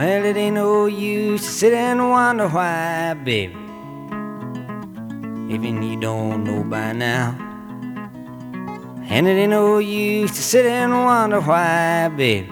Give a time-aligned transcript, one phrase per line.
[0.00, 3.52] Well, it ain't no use to sit and wonder why, baby.
[5.52, 7.36] Even you don't know by now.
[9.10, 12.50] And it ain't no use to sit and wonder why, baby.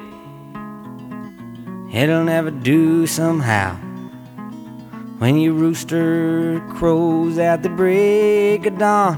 [1.91, 3.77] It'll never do somehow.
[5.17, 9.17] When your rooster crows at the break of dawn,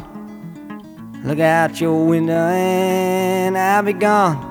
[1.25, 4.50] look out your window and I'll be gone.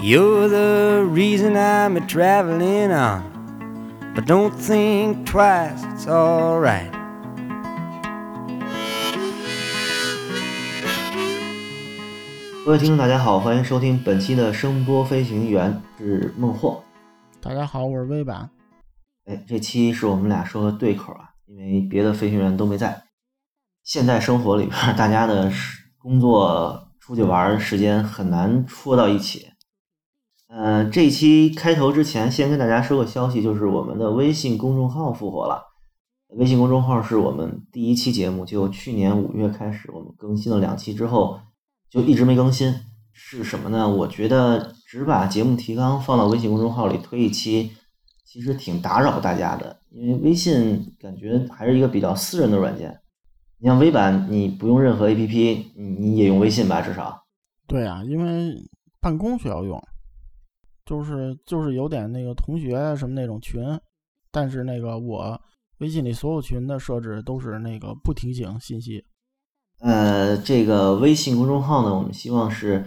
[0.00, 3.24] You're the reason I'm a traveling on.
[4.14, 6.92] But don't think twice, it's alright.
[12.64, 16.84] 各位听众，大家好，欢迎收听本期的声波飞行员，是孟获。
[17.40, 18.48] 大家好，我是微版。
[19.24, 23.02] 哎，这期是我们俩说的对口啊，因为别的飞行员都没在。
[23.82, 25.50] 现在生活里边，大家的
[25.98, 29.48] 工作、出去玩时间很难戳到一起。
[30.48, 35.62] 呃，这一期开头之前，先跟大家说个消息，就是我们的微信公众号复活了。
[36.36, 41.38] 微信公众号是我们第一期节目，就去年五月开始，我们更新了两期之后。
[41.90, 42.74] 就一直没更新，
[43.14, 43.88] 是什么呢？
[43.88, 47.70] 我觉得只把节目提纲放到微信公众号里推一期，
[48.26, 49.80] 其实挺打扰大家的。
[49.90, 52.94] 因为微信感觉还是一个比较私人的软件。
[53.58, 56.82] 你像微版，你不用任何 APP，你你也用微信吧？
[56.82, 57.22] 至少。
[57.66, 58.54] 对啊，因为
[59.00, 59.82] 办公需要用，
[60.88, 63.62] 就是就是有点那个同学啊什么那种群，
[64.32, 65.38] 但是那个我
[65.80, 69.04] 微信里所有群的设置都是那个不提醒信息。
[69.80, 72.86] 呃，这个微信公众号呢，我们希望是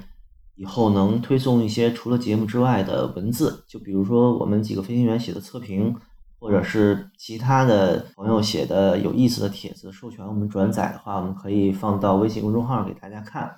[0.55, 5.95] 以后能推送一些除了节目之外的文字，就比如说我们几个飞行员写的测评，
[6.39, 13.55] 或者是其他的朋友写的有意思的帖子，授权我们转载的话，我们可以放到微信公众号给大家看。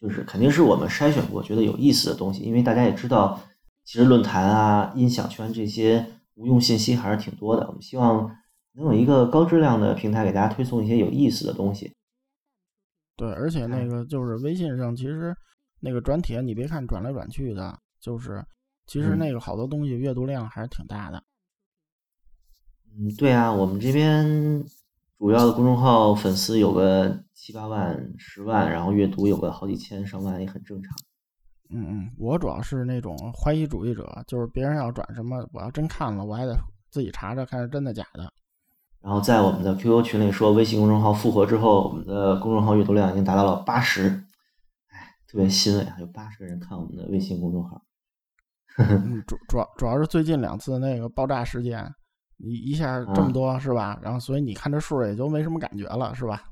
[0.00, 3.38] 就是肯定是我们筛选过觉得有意思的东西，因为大家也知道，
[3.84, 7.66] 其实论坛啊、音响圈这些无用信息还是挺多的。
[7.66, 8.36] 我们希望
[8.74, 11.92] 能有一个高质量的平台给大家推送一些有意思的东西。
[13.16, 15.36] 对，而且那个就是微信上，其实
[15.80, 18.42] 那个转帖，你别看转来转去的，就是
[18.86, 21.22] 其实那个好多东西阅读量还是挺大的。
[22.96, 24.64] 嗯，对啊，我们这边
[25.18, 30.96] 主要的公众号粉丝有个七八万、十万，然后阅读有个好几千、上万也很正常。
[31.72, 36.56] 嗯嗯，我主要是那种怀疑主义者，就是别人要转什么，我要真看了，我还得
[36.90, 38.32] 自己查查看是真的假的。
[39.00, 44.08] 然后在我们的 QQ 群里说，微信公众号复活之后，我们的公众号阅读量已经达到了八十，
[44.88, 47.82] 哎，特别欣慰啊，有八十个人看我们的微信公众号。
[49.26, 51.92] 主主要主要是最近两次那个爆炸事件，
[52.38, 53.98] 一一下这么多是吧？
[54.00, 56.44] 然后所以你看这数也就没什么感觉了是吧？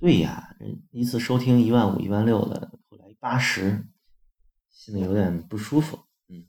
[0.00, 0.48] 对呀，
[0.90, 3.86] 一次收听一万五、一万六的，后来八十，
[4.74, 5.98] 心里有点不舒服。
[6.28, 6.44] 嗯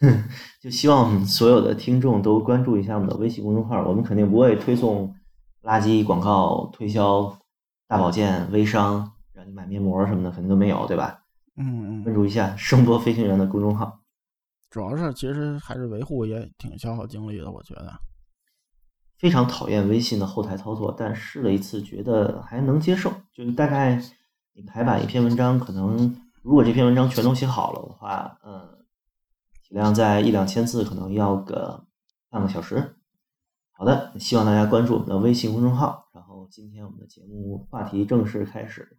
[0.60, 5.14] 就希望所有的听众都关注一下我们的微信公众号，我们肯定不会推送
[5.62, 7.38] 垃圾广告、推销
[7.86, 11.24] 大保健、微商，让你买面膜什么的，肯定都没有，对吧？
[11.56, 12.04] 嗯嗯。
[12.04, 14.00] 关注一下声波飞行员的公众号。
[14.70, 17.92] 主要是其实还是维护也挺消耗精力的，我觉得。
[19.16, 23.12] 非常讨厌微信的后台操作，但试了一次，觉得还能接受。
[23.32, 24.00] 就是大概
[24.52, 26.14] 你排版一篇文章，可能
[26.48, 28.66] 如果这篇文章全都写好了的话，嗯。
[29.62, 31.84] 体量在一两千字，可能要个
[32.30, 32.96] 半个小时。
[33.72, 36.08] 好的，希望大家关注我们的微信公众号。
[36.14, 38.96] 然后今天我们的节目话题正式开始。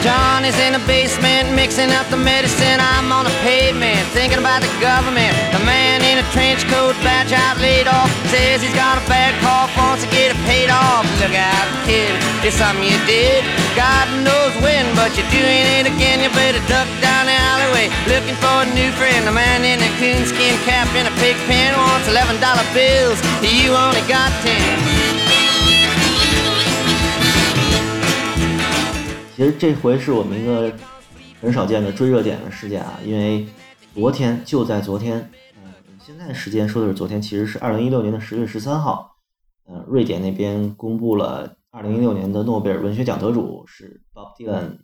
[0.00, 2.80] Johnny's in the basement mixing up the medicine.
[2.80, 5.31] I'm on the pavement thinking about government.
[5.55, 9.31] The man in a trench coat, badge out laid off, says he's got a bad
[9.39, 11.07] cough, wants to get it paid off.
[11.23, 12.11] Look out, kid,
[12.43, 13.45] it's something you did.
[13.75, 16.19] God knows when, but you're doing it again.
[16.19, 19.23] You better duck down the alleyway looking for a new friend.
[19.23, 23.19] The man in a coonskin cap and a pig pen wants eleven dollar bills.
[23.39, 24.79] You only got ten.
[29.35, 30.69] 其实这回是我们一个
[31.41, 33.47] 很少见的追热点的事件啊，因为
[33.94, 39.16] 昨天就在昨天，嗯，现在时间说的是昨天，其实是二零一六年的十月十三号，
[39.68, 44.80] 嗯，瑞典那边公布了二零一六年的诺贝尔文学奖得主是 Bob Dylan。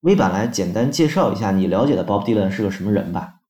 [0.00, 3.40] 微版来简单介绍一下你了解的 Bob Dylan 是个什么人吧？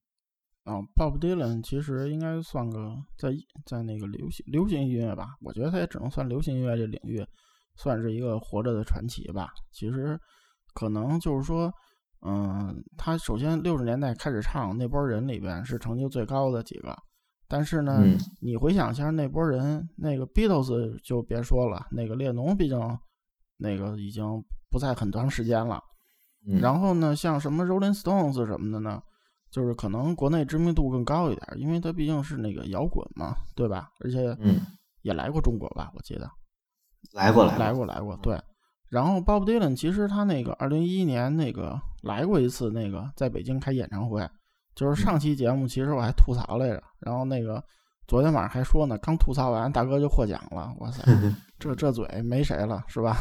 [0.63, 3.31] 啊，Bob Dylan 其实应该算个在
[3.67, 7.27] 在那个流行流行音乐吧，我觉得他也只能算流行音乐这领域。
[7.77, 9.49] 算是一个活着的传奇吧。
[9.73, 10.17] 其实，
[10.75, 11.73] 可能就是说，
[12.25, 16.97] 嗯，他首先六十年代开始唱那波人里边是成就最高的几个。
[17.47, 18.03] 但是呢，
[18.41, 22.79] 你回想一下那波人，那个 Beatles 就别说了，那个列侬毕竟
[23.59, 24.25] 那个已经
[24.71, 25.81] 不在很长时间了。
[26.49, 29.01] 嗯，然后呢，像什么 Rolling Stones 什么的呢，
[29.51, 33.91] 就是可能国内知名度更高一点，因为它毕竟是那个摇滚嘛，对吧？
[34.01, 34.61] 而且嗯，
[35.03, 36.29] 也来过中国吧，我记得
[37.13, 38.17] 来过来过，过来过。
[38.23, 38.43] 对，
[38.95, 44.25] 然后 Bob Dylan 其实他那个二零一一年那个来过一次，那个在北京开演唱会，
[44.73, 47.61] 就是上期节目其实我还吐槽来着，然后那个
[48.07, 51.03] 昨天晚上还说呢，刚吐槽完大哥就获奖了，哇塞，
[51.59, 53.17] 这这嘴没谁了是吧？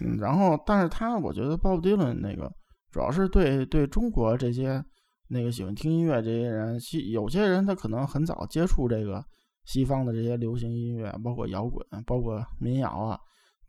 [0.00, 2.48] 嗯，然后但是他我觉得 Bob Dylan 那个
[2.92, 4.80] 主要是对对中国这些
[5.26, 9.24] 那个喜欢听音乐这些人，西有些人他可能很早接触这个
[9.64, 13.18] 西方的这些流行音乐，包括摇滚，包括民谣啊。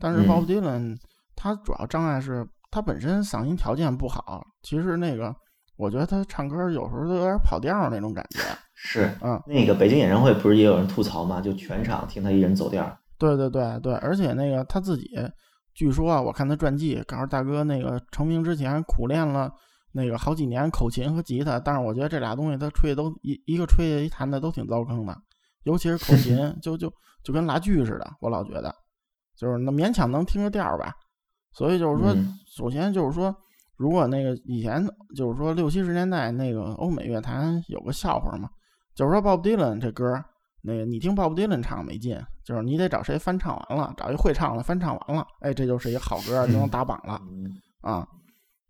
[0.01, 0.97] 但是嗯 Bob Dylan
[1.35, 5.33] 他主要障碍是他本身嗓音条件不好，其实那个
[5.77, 8.39] 我觉得他唱歌有时候都有点跑调那种感觉。
[8.83, 11.39] 是嗯，那个北京演唱会不是也有人吐槽吗？
[11.39, 15.07] 就全场听他一人走调，对对对对，而且那个他自己，
[15.75, 19.51] 据说啊，我看他传记，告诉大哥那个成名之前苦练了
[19.91, 25.15] 那个好几年口琴和吉他，但是我觉得这俩东西他吹都一一个吹一弹的都挺糟坑的，
[25.65, 26.91] 尤其是口 琴，就就
[27.23, 28.73] 就跟拉锯似的，我老觉得，
[29.41, 30.93] 就是那勉强能听个调儿吧。
[31.53, 33.35] 所以就是说，嗯首先就是说，
[33.75, 38.47] 如果那个以前就是说六七十年代那个欧美乐坛有个笑话嘛，
[38.93, 40.23] 就是说 Bob Dylan 这歌儿，
[40.61, 47.51] 那个你听 Bob Dylan 唱没劲，就是你得找谁翻唱完了，找一会唱的翻唱完了，哎，这就是一好歌儿，就能打榜了嗯
[47.81, 48.07] 啊。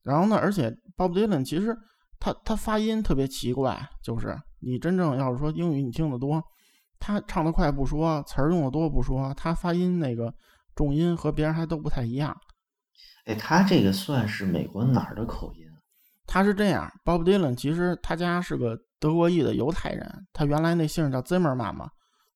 [0.03, 1.77] 然后呢，而且 Bob Dylan 其实
[2.19, 6.41] 他他发音特别奇怪，就是你真正要是说英语你听得多，
[6.99, 10.33] 他唱得快不说，词儿用的多不说，他发音那个
[10.81, 12.35] 重音和别人还都不太一样。
[13.25, 15.77] 哎，他这个算是美国哪儿的口音啊？
[16.25, 21.87] 他是这样，Bob Dylan 其实他家是个德国裔的犹太人，他原来那姓叫 Zimmerman 嘛，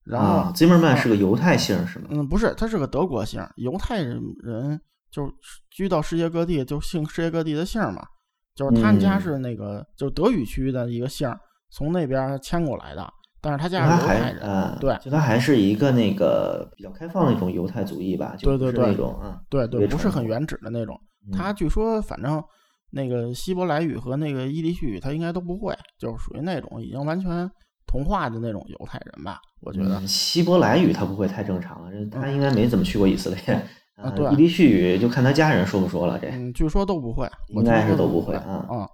[0.04, 2.06] 然后、啊，Zimmerman 是个犹太姓是吗？
[2.10, 5.28] 嗯不是，他是个德国姓，犹太人人就
[5.70, 8.06] 居到世界各地就姓世界各地的姓嘛，
[8.54, 11.28] 就是他们家嗯是那个、就是德语区的一个姓，
[11.72, 13.12] 从那边迁过来的，
[13.46, 21.00] 但是他家是犹太人，呃，对就他还是一个那个比较开放的一种犹太主义吧，就是对对对那种啊，对对，不是很原始的那种。
[21.28, 22.42] 嗯他据说反正
[22.90, 27.48] 那个希伯来语和那个伊犁叙语他应该都不会，就是属于那种已经完全
[27.86, 30.00] 同化的那种犹太人吧，我觉得。
[30.00, 33.54] 嗯希伯来语他不会太正常了，他应该没怎么去过以色列。
[33.96, 38.86] 啊对呃伊犁叙语就看他家人说不说了，这嗯，据说都不会，应该是都不会啊嗯，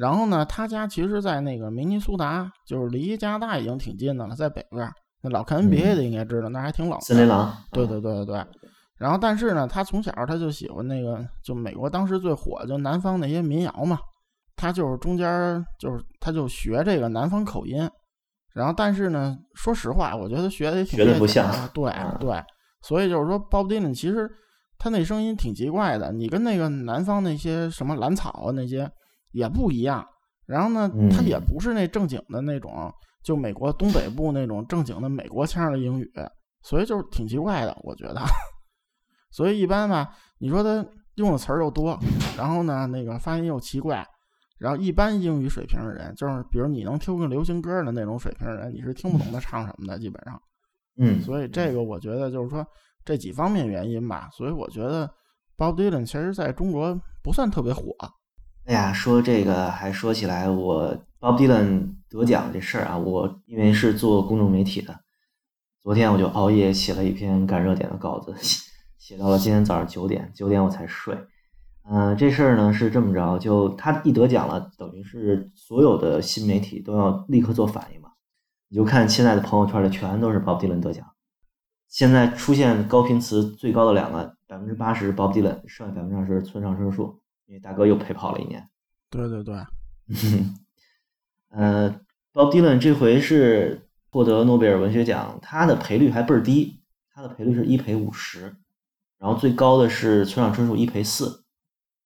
[0.00, 4.90] 然后呢，他家其实，在那个明尼苏达，就是离加拿大已经挺近的了，在北边儿。
[5.20, 7.02] 那老看 NBA 的应该知道，那还挺老的。
[7.02, 8.46] 森林狼，对啊对对对对。
[8.96, 13.98] 然后，但是呢，他从小他就喜欢那个，就美国当时最火就南方那些民谣嘛。
[14.56, 17.86] 他就是中间儿就是他就学这个南方口音，
[18.54, 22.42] 然后但是呢，说实话，我觉得学的也挺学得不像的对啊对，
[22.80, 24.30] 所以就是说，Bob Dylan 其实
[24.78, 28.90] 他那声音挺奇怪的，你跟那个南方那些什么蓝草啊那些
[29.32, 30.06] 也不一样。
[30.46, 32.92] 然后呢，他嗯也不是那正经的那种，
[33.22, 36.12] 就美国东北部那种正经的美国腔儿的英语，
[36.62, 38.20] 所以就是挺奇怪的，我觉得。
[39.30, 40.84] 所以一般吧，你说他
[41.14, 41.96] 用的词儿又多，
[42.36, 44.04] 然后呢，那个发音又奇怪，
[44.58, 50.42] 然后一般英语水平的人，就是比如你能听个流行歌的那种水平的人，你是听不懂他唱什么的，基本上。
[50.96, 52.66] 嗯，所以这个我觉得就是说
[53.04, 54.28] 这几方面原因吧。
[54.32, 55.08] 所以我觉得
[55.56, 57.82] Bob Dylan 其实在中国不算特别火。
[58.66, 65.00] 哎呀，说这个还说起来，我 Bob Dylan 得奖这事儿啊，我因为是做公众媒体的，
[65.82, 68.34] 昨天我就熬夜写了一篇赶热点的稿子，
[68.98, 71.18] 写到了今天早上九点，九点我才睡。
[71.92, 78.10] 嗯、这事儿呢是这么着，就他一得奖了，等于是所有的新媒体都要立刻做反应嘛。
[78.68, 81.04] 你就看现在的朋友圈里全都是 Bob Dylan 得奖，
[81.88, 88.64] 现在出现高频词最高的两个，百分之八十 Bob Dylan，剩下百分之二十村上春树，因为大哥又陪跑了一年。
[89.10, 89.56] 对对对，
[91.48, 91.90] 呃
[92.32, 96.80] ，Bob Dylan 这回是获得诺贝尔文学奖，他的赔率还倍儿低，
[97.12, 98.54] 他的赔率是一赔五十，
[99.18, 101.44] 然后最高的是村上春树一赔四，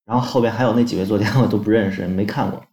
[0.07, 2.65] 然后后边还有那几位作家我都不认识，没看过。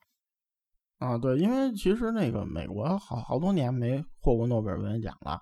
[1.00, 5.38] 啊，对，因为其实那个美国好好多年没获过诺贝尔文学奖了，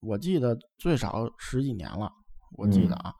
[0.00, 2.10] 我记得最少十几年了，
[2.56, 3.12] 我记得啊，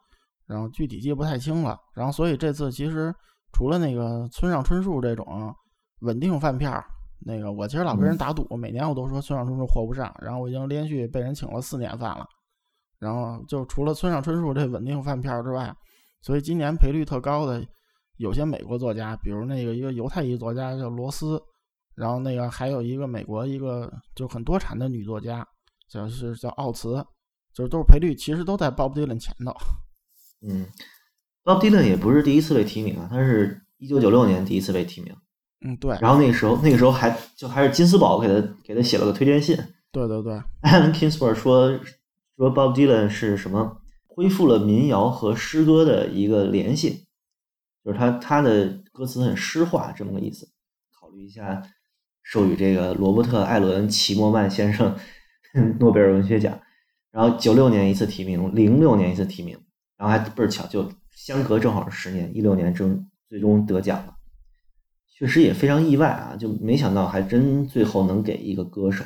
[0.46, 1.76] 然后具体记不太清了。
[1.94, 3.14] 然后所以这次其实
[3.52, 5.54] 除了那个村上春树这种
[6.00, 6.84] 稳定饭票儿，
[7.20, 12.26] 那个我其实老跟人嗯打赌，每年我都说村上春树活不上，然后我已经连续被人请了四年饭了。
[12.98, 15.74] 然后就除了村上春树这稳定饭票儿之外，
[16.20, 17.64] 所以今年赔率特高的
[18.16, 21.40] 有些美国作家，比如那个一个犹太裔作家叫罗斯。
[21.94, 25.46] 然后那个还有一个美国一个就很多产的女作家，
[25.90, 27.04] 就是叫奥茨，
[27.52, 29.52] 就是都是赔率其实都在 Bob Dylan 前头。
[30.40, 30.66] 嗯，
[31.44, 35.14] Bob Dylan 也不是第一次被提名啊，他是一九九六年第一次被提名，
[35.64, 39.56] 嗯，对，然后那个时候那个时候还就还是金斯堡给他给他写了个推荐信。
[39.90, 40.32] 对对对，，
[40.62, 41.78] Alan Kingsford 说
[42.36, 47.04] 说 Bob Dylan 是什么恢复了民谣和诗歌的一个联系，
[47.84, 50.48] 就是他他的歌词很诗化这么个意思。
[50.98, 51.62] 考虑一下
[52.22, 54.96] 授予这个罗伯特·艾伦·齐默曼先生
[55.80, 56.58] 诺贝尔文学奖，
[57.10, 59.58] 然后九六年一次提名，零六年一次提名，
[59.98, 60.90] 然后还倍儿巧，就
[61.24, 64.14] 相隔正好是十年，一六年终最终得奖了，
[65.06, 69.04] 确实也非常意外啊，就没想到还真最后能给一个歌手。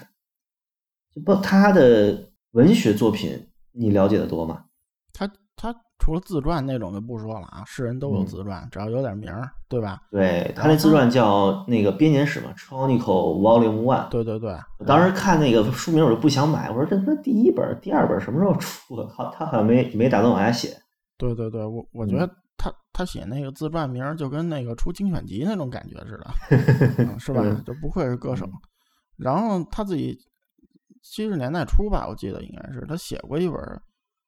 [1.15, 4.65] 就不他的文学作品你了解的多吗？
[5.13, 10.01] 他他除了自传那种就不说了啊，世人都有嗯自传，只要有点名儿，对吧？
[10.11, 14.07] 对他那自传叫那个编年史嘛，《Chronicle Volume One》。
[14.09, 19.07] 对对对，我当时看那个书名我就不想买，我说这他妈第一本、第二本什么时候出啊？
[19.15, 20.75] 好，他好像没没打算往下写。
[21.17, 26.31] 对对对，我我觉嗯得他他写那个自传名儿就跟那个出精选集那种感觉似的，
[27.05, 27.63] 嗯是吧嗯？
[27.65, 28.53] 就不愧是歌手嗯。
[29.17, 30.19] 然后他自己
[31.03, 33.81] 七十年代初吧，我记得应该是他写过一本儿，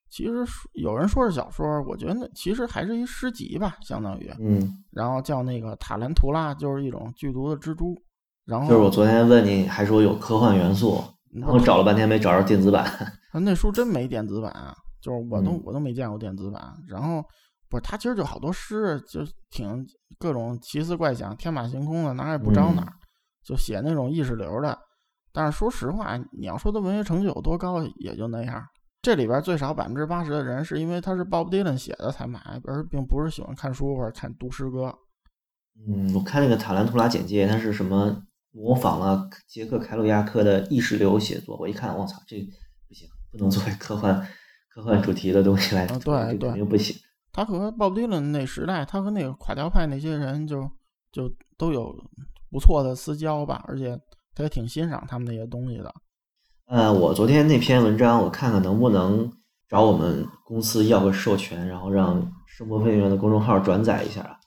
[0.09, 4.33] 其实有人说是小说，我觉得那其实还是一诗集吧，相当于。
[4.39, 7.95] 嗯，然后叫那个塔兰图拉，就是一种剧毒的蜘蛛。
[8.47, 11.05] 然后就是我昨天问你，还说有科幻元素，
[11.35, 12.87] 嗯然后找了半天没找着电子版。
[13.31, 16.75] 他那书真没电子版啊，就是我都、嗯我都没见过电子版。
[16.87, 17.25] 然后
[17.69, 19.87] 不是他其实就好多诗，就挺
[20.19, 22.87] 各种奇思怪想、天马行空的，哪儿也不着哪
[23.45, 24.79] 就写那种意识流的。
[25.33, 28.63] 但是说实话，你要说他文学成就有多高，也就那样。
[29.01, 34.93] 这里边最少百分之八十的人是因为他是 Bob Dylan 写的才买，而并不是喜欢看书或者看读诗歌。
[35.87, 41.57] 嗯，我看那个塔兰图拉简介，它是什么模仿了杰克凯鲁亚克的意识流写作。
[41.59, 42.37] 我一看，我操，这
[42.89, 44.27] 不行，不能作为科幻
[44.79, 45.99] 科幻主题的东西来对
[46.37, 46.95] 对肯定不行。
[47.33, 50.71] 他和 Bob Dylan 那时代，他和那个垮掉派那些人就
[51.11, 51.93] 就都有
[52.51, 53.99] 不错的私交吧，而且
[54.35, 55.93] 他也挺欣赏他们那些东西的。
[56.67, 59.31] 呃，我昨天那篇文章，我看看能不能
[59.69, 64.39] 找我们公司要个授权，然后让声波飞行员的公众号转载一下啊。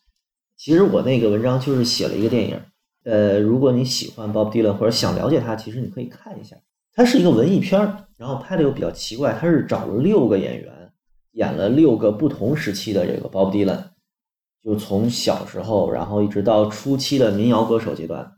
[0.56, 2.62] 其实我那个文章就是写了一个电影，
[3.04, 6.56] 呃，如果你喜欢 Bob Dylan 或者想了解他，其实你可以看一下。
[6.94, 10.72] 它是一个文艺片儿，然后拍的又比较奇怪，他是找了六个演员
[11.32, 13.84] 演了六个不同时期的这个 Bob Dylan，
[14.64, 18.32] 就从小时候，然后一直到初期的民谣歌手阶段，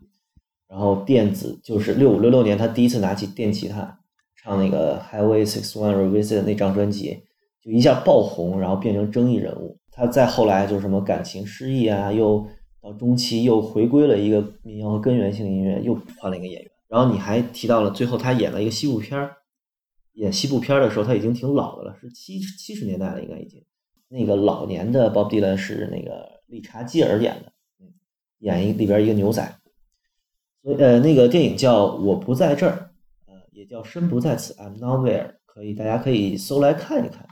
[0.70, 3.98] 然后电子就是六五六六年他第一次拿起电吉他
[4.42, 7.18] 唱那个 Highway Six One Revisited 那张专辑，
[7.62, 9.76] 就一下爆红，然后变成争议人物。
[9.92, 12.46] 他再后来就是什么感情失意啊，又
[12.80, 16.70] 到中期又回归了一个民谣和根源性音乐，又换了一个演员。
[16.88, 19.36] 然后你还提到了最后他演了一个西部片儿，
[20.14, 23.64] 演西部片的时候他已经挺老的了，是七七十年代了应该已经。
[24.08, 27.52] 那个老年的 Bob Dylan 是那个理查基尔演的，
[28.38, 29.58] 演一里边一个牛仔。
[30.62, 32.72] 所以呃，那个电影叫《我不在这儿》，
[33.26, 37.26] 呃，也叫《身不在此》，I'm Nowhere，可以大家可以搜来看一看。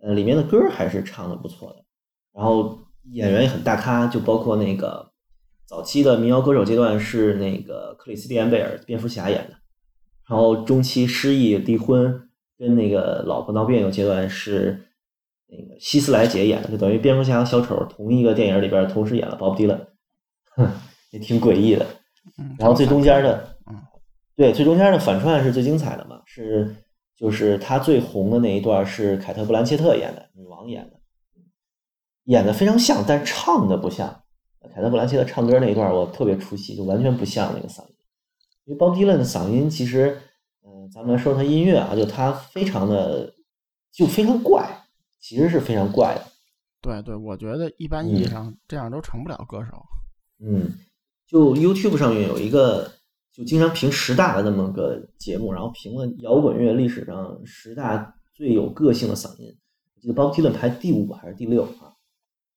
[0.00, 1.84] 呃，里面的歌还是唱的不错的，
[2.34, 2.78] 然后
[3.12, 5.12] 演员也很大咖，就包括那个
[5.64, 9.56] 早期的民谣歌手阶段是那个克里斯蒂安贝尔蝙蝠侠演的，
[10.28, 12.28] 然后中期失忆离婚
[12.58, 14.86] 跟那个老婆闹别扭阶段是
[15.46, 19.80] 那个希斯莱杰演的，就等于蝙蝠侠和小丑同一个电影里边同时演了 Bob Dylan，
[20.56, 20.66] 哼，
[21.10, 21.86] 也挺诡异的。
[22.38, 23.76] 嗯，然后最中间的，嗯，
[24.34, 26.74] 对，最中间的反串是最精彩的嘛，是
[27.14, 31.00] 就是他最红的那一段是凯特·布兰切特演的，女王演的，
[32.24, 34.22] 演的非常像，但唱的不像。
[34.74, 37.93] 凯特·布兰切特唱歌那一段我特别出戏，就完全不像那个嗓音。
[38.64, 40.18] 因为 Bob Dylan 的嗓音其实，
[40.64, 43.34] 嗯、咱们来说他音乐啊，就他非常的
[43.92, 44.86] 就非常怪，
[45.20, 46.26] 其实是非常怪的。
[46.80, 49.82] 对对，我觉得一般意义嗯上这样都成不了歌手。
[50.40, 50.72] 嗯，
[51.26, 52.90] 就 YouTube 上面有一个
[53.32, 59.56] 就经常评十大的那么个节目，然后评了摇滚乐历史上十大最有个性的嗓音。
[59.94, 61.96] 我记得 Bob Dylan 排第五还是第六啊？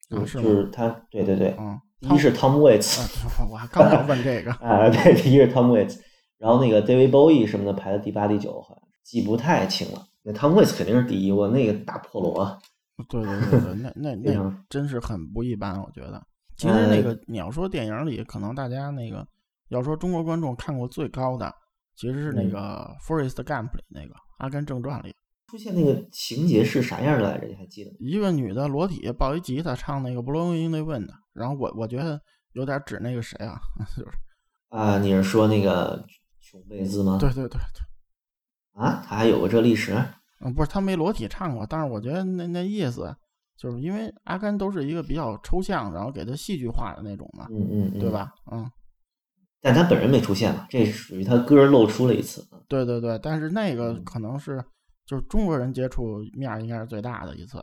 [0.10, 4.52] 就啊是就是他，对对对，嗯，第 一是 Tom Waits，啊，我还刚要问这个。
[4.54, 6.00] 啊，对，第一是 Tom Waits，
[6.38, 10.06] 然后那个 David Bowie 什么的排的第八、第九，好像记不太清了。
[10.24, 12.60] 那 Tom Waits 肯定是第一，我那个大破锣，
[13.10, 16.22] 对对对对，那那 那真是很不一般，我觉得。
[16.56, 19.26] 其实那呃个你要说电影里，可能大家那个
[19.70, 21.54] 要说中国观众看过最高的，
[21.96, 25.14] 其实是那嗯个《Forest Gump》里那个《阿甘正传》里，
[25.50, 27.48] 出现那个情节是啥样的来着？
[27.48, 27.98] 你还记得吗？
[28.00, 32.22] 一个女的裸体抱一吉他唱那个《Blowing in the Wind》，然后我我觉得
[32.54, 33.60] 有点指那个谁啊，
[33.96, 34.12] 就是
[34.70, 36.06] 啊，你是说那个
[36.42, 37.18] 琼贝兹吗？
[37.20, 39.96] 对对对对，啊，他还有过这历史？
[40.42, 43.16] 嗯，不是他没裸体唱过，但是我觉得那那意思
[43.58, 48.12] 就是因为阿甘都是一个比较抽象，然后给他戏剧化的那种嘛，嗯嗯嗯，对？
[48.12, 48.34] 吧？
[48.52, 48.70] 嗯，
[49.62, 52.46] 但他本人没出现嘛，这属于他歌露出了一次。
[52.68, 54.64] 对对对，但是那个嗯可能是
[55.08, 57.58] 就是中国人接触面儿应该是最大的一次。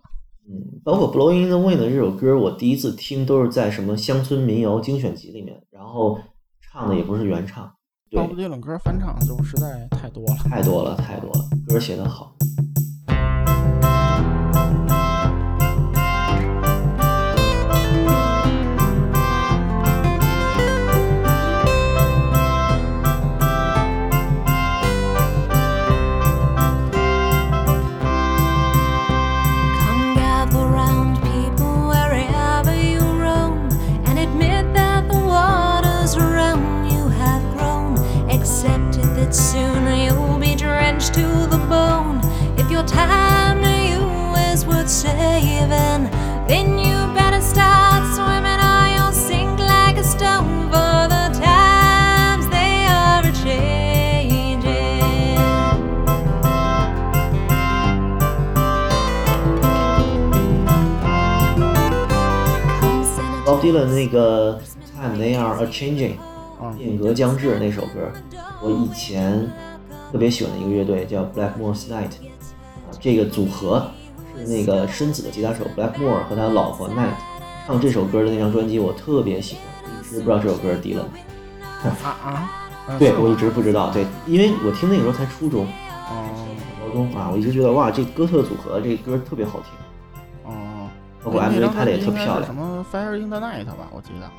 [0.46, 6.18] 嗯，包括《Blowing in the Wind》这首歌，我第一次听都是在什么乡村民谣精选集里面，然后
[6.60, 7.72] 唱的也不是原唱，
[8.10, 10.34] 对鲍，勃迪伦歌翻唱就实在太多了。
[10.44, 12.33] 太多了太多了，歌写得好。
[63.64, 64.58] Dylan 那个
[64.94, 66.12] 《Time They Are A Changing》
[66.60, 68.10] 嗯变革将至那首歌，
[68.62, 69.50] 我以前
[70.12, 73.90] 特别喜欢的一个乐队叫 Blackmore's Night，啊，这个组合
[74.36, 77.14] 是那个深紫的吉他手 Blackmore 和他老婆 Night
[77.66, 79.62] 唱这首歌的那张专辑，我特别喜欢，
[79.98, 81.88] 一直不知道这首歌是 Dylan 的。
[82.02, 82.52] 啊啊，
[82.88, 86.28] 嗯对我一直不知道，对，因为我听那个时候才初中、哦。
[86.80, 89.83] 高中啊，我一直觉得哇，这哥特组合这歌特别好听，哦，
[91.24, 92.44] 包括那 MV 张拍的也特漂亮。
[92.44, 93.88] 什么 Fire in the Night 吧？
[93.92, 94.30] 我记得。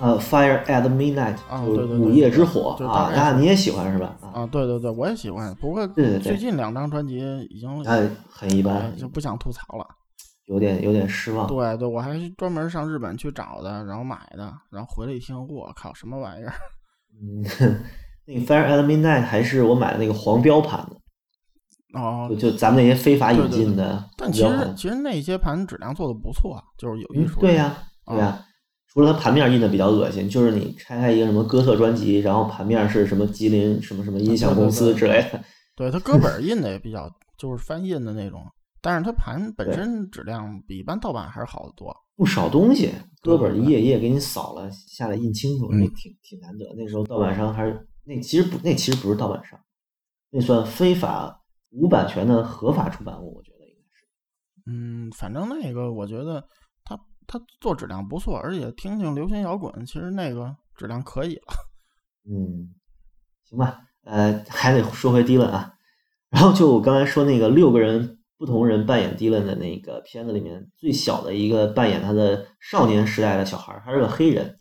[0.00, 4.16] 呃，Fire at Midnight，就啊对对对午夜之火啊那你也喜欢是吧？
[4.22, 5.54] 啊，啊，对对对，我也喜欢。
[5.56, 7.18] 不过最近两张专辑
[7.50, 9.86] 已经哎，很一哎般，就不想吐槽了。
[10.46, 11.46] 有点有点失望。
[11.46, 16.52] 对对，我还专门上日本去找的，然后买的，然后回来一听，我靠，什么玩意儿？
[17.22, 17.44] 嗯，
[18.26, 20.96] 那个 Fire at Midnight 还是我买的那个黄标盘的，
[21.94, 24.74] 哦就，咱们那些非法引对对对进的但其实。
[24.76, 27.76] 其实那些盘质量做的不错，就是有艺嗯术。，对呀，
[28.06, 28.46] 对呀。
[28.92, 35.40] 除了它盘面印的比较恶心，就是你拆开一个什么哥特专辑，然后盘面是什么吉林什么什么音响公司之类的，
[35.76, 38.42] 对它歌本印的也比较，就是翻印的那种，
[38.82, 41.94] 但是它盘本身质量比一般盗版还是好得多。
[42.16, 46.66] 不少东西，对歌本一页一页给你扫了下来印清楚，嗯那挺挺难得。
[46.76, 49.56] 那时候盗版商还是那其实不那其实不是盗版商，
[50.30, 51.39] 那算非法
[51.70, 54.06] 无版权的合法出版物，我觉得应该是。
[54.66, 56.44] 嗯，反正那个我觉得
[56.84, 61.54] 他他做质量不错，而且听听流行摇滚，其实那个质量可以了。
[62.28, 62.74] 嗯，
[63.44, 65.74] 行吧，呃，还得说回 Dylan 啊。
[66.30, 74.58] 然后就我刚才说那个六个人不同人扮演 Dylan 的那个片子里面，最小的一个扮演他的少年时代的小孩儿，他是个黑人。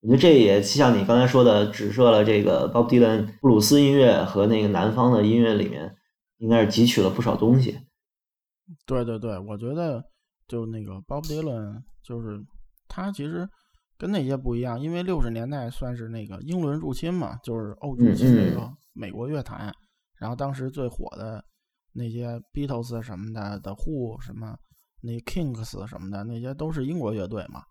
[0.00, 5.94] 我觉得这也像你刚才说的，指涉了这个 Bob Dylan 布鲁斯音乐和那个南方的音乐里面，
[6.40, 7.78] 应该是汲取了不少东西。
[8.86, 10.04] 对对对，我觉得
[10.46, 12.38] 就那个 Bob Dylan，就是
[12.88, 13.48] 他其实
[13.96, 19.72] 跟那些不一样，因为六十年代算是那个英伦入侵嘛，就是欧洲侵那个美国乐坛，
[20.18, 21.44] 然后当时最火的
[21.92, 24.56] 那些 Beatles 什么的的 Who 什么
[25.02, 27.62] 那 Kings 什么的，那些都是英国乐队嘛。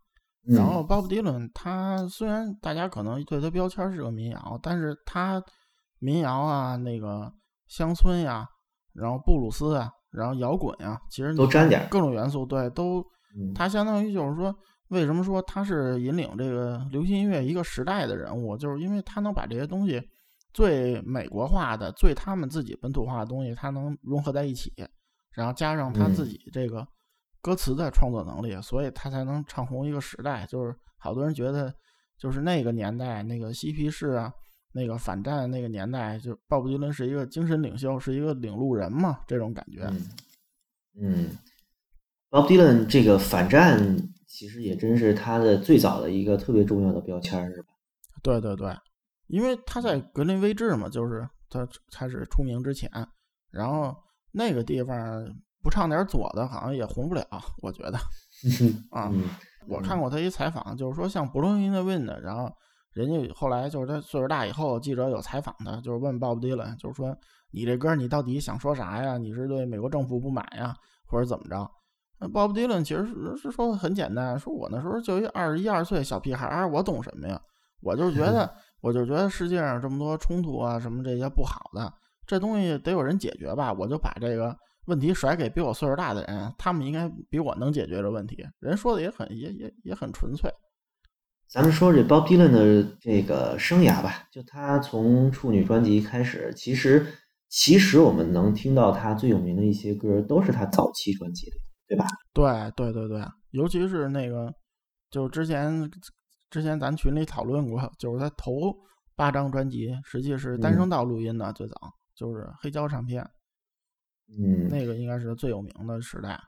[0.43, 5.41] 然后嗯 Bob Dylan 他虽然大家可能对他标签是个民谣，但是他
[5.99, 7.32] 民谣啊，那个
[7.67, 8.47] 乡村呀，
[9.00, 13.00] 然后布鲁斯啊，然后摇滚啊，其实都沾点儿各种元素，对，都
[13.36, 14.54] 嗯他相当于就是说，
[14.90, 20.02] 为什么说他是引领这个流行音乐一个时代的人物，就是因为他能把这些东西
[20.54, 24.74] 最美国化的、最他们自己本土化的东西，他能融合在一起，
[25.32, 26.86] 然后加上他嗯自己这个
[27.42, 30.46] 歌词的创作能力，所以他才能唱红一个时代。
[30.48, 31.72] 就是好多人觉得，
[32.18, 34.34] 就是那个年代那个嬉皮士啊，
[34.80, 39.92] 那个反战那个年代，就鲍勃迪伦是一个精神领袖，是一个领路人嘛，这种感觉。
[41.02, 41.38] 嗯
[42.30, 43.78] 鲍勃迪伦这个反战
[44.26, 47.68] 其实也真是他的最早的一个特别重要的标签，是吧？
[48.24, 48.74] 对对对，
[49.28, 52.89] 因为他在格林威治嘛，就是他开始出名之前，
[53.52, 53.94] 然后
[54.32, 54.96] 那个地方
[55.62, 57.26] 不唱点左的，好像也红不了，
[57.62, 57.98] 我觉得
[58.92, 59.10] 啊。
[59.12, 59.24] 嗯
[59.68, 62.52] 我看过他一采访，就是说像《Blowing in the Wind》，然后
[62.93, 67.15] 人家后来就是他岁数大以后，记者有采访他，就是问鲍勃迪伦，就是说
[67.52, 69.17] 你这歌你到底想说啥呀？
[69.17, 70.75] 你是对美国政府不满呀，
[71.06, 71.69] 或者怎么着？
[72.19, 77.39] 那鲍勃迪伦其实是是说很简单，说我那时候就一二十一二岁小屁孩儿，我懂什么呀？
[77.82, 81.93] 我就是觉得， 我就觉得世界上这么多冲突啊，什么这些不好的，
[82.28, 83.71] 这东西得有人解决吧？
[83.71, 84.54] 我就把这个
[84.88, 88.45] 问题甩给比我岁数大的人，他们应该比我能解决这问题。
[88.60, 90.52] 人说的也很也也也很纯粹。
[91.50, 97.04] 咱们说这 Bob Dylan 的这个生涯吧，就他从处女专辑开始，其实
[97.48, 101.58] 其实我们能听到他最有名的一些歌，都是他早期专辑里，
[101.88, 102.06] 对吧？
[102.34, 104.54] 对对对对，尤其是那个，
[105.10, 105.90] 就之前
[106.52, 108.54] 之前咱群里讨论过，就是他头
[109.16, 111.74] 八张专辑实际是单声道录音的，最早
[112.16, 113.28] 就是黑胶唱片，
[114.28, 116.40] 嗯，那个应该是最有名的时代。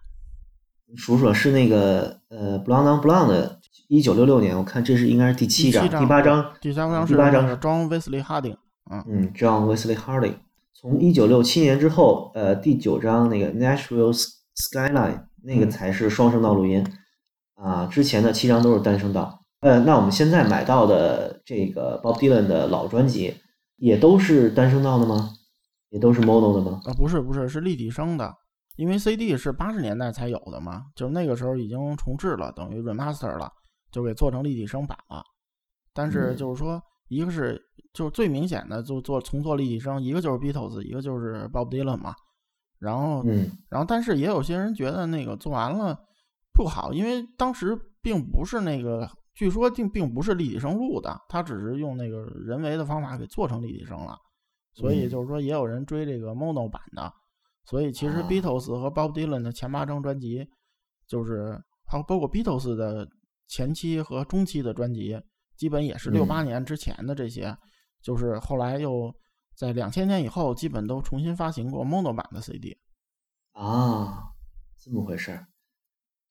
[0.95, 3.51] 数数是那个呃，Blonde on Blonde，
[3.87, 8.57] 一九六六年，我看这是应该是第七张，第八张，第八张第八张是 John Wesley Harding，
[8.91, 10.33] 嗯嗯，John Wesley Harding。
[10.73, 14.13] 从一九六七年之后，呃，第九章那个 Nashville
[14.55, 16.85] Skyline 那个才是双声道录音
[17.55, 19.43] 啊，之前的七张都是单声道。
[19.59, 23.35] 呃，那我们现在买到的这个 Bob Dylan 的老专辑，
[23.77, 25.29] 也都是单声道的吗？
[25.91, 26.81] 也都是 mono 的吗？
[26.85, 28.33] 啊，不是不是，是立体声的。
[28.77, 33.51] 因为 CD 是八十年代才有的嘛，就是那个时候已经重置了，等于 remaster 了，
[33.91, 35.23] 就给做成立体声版了。
[35.93, 37.61] 但是就是说，一个是
[37.93, 42.15] 就最明显的就做重做立体声，一个就是 Beatles，一个就是 Bob Dylan 嘛。
[42.79, 45.95] 然后，嗯，然后但是也有些人觉得那个做完了
[46.53, 54.17] 不好，因为当时并不是那个，据说并并不是立体声录的，他只是用那个人为的方法给做成立体声了。
[54.73, 57.13] 所以就是说，也有人追这个 mono 版的。
[57.65, 60.47] 所以其实 Beatles 和 Bob Dylan 的前八张专辑，
[61.07, 63.07] 就是包包括 Beatles 的
[63.47, 65.19] 前期和中期的专辑，
[65.57, 67.55] 基本也是六八年之前的这些，
[68.01, 69.13] 就是后来又
[69.55, 72.77] 在两千年以后，基本都重新发行过 mono 版的 CD。
[73.53, 74.23] 啊，
[74.79, 75.45] 这么回事儿，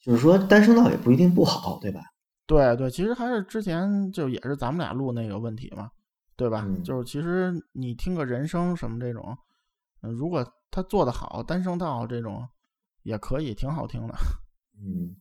[0.01, 2.01] 就是说单声道也不一定不好，对吧？
[2.47, 5.89] 对对，其实还是之前就也是咱们俩录那个问题嘛，
[6.37, 6.67] 对吧？
[6.83, 9.37] 就是其实你听个人声什么这种，
[10.03, 12.49] 嗯，如果他做的好，单声道这种
[13.03, 14.15] 也可以，挺好听的。
[14.79, 15.15] 嗯，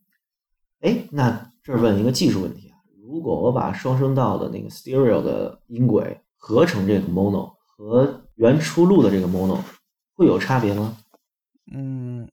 [0.82, 9.60] 哎，那这儿问一个技术问题啊，如果我把双声道的那个 stereo 的音轨合成这个 mono 和原出录的这个 mono，
[10.14, 10.98] 会有差别吗？
[11.74, 12.30] 嗯，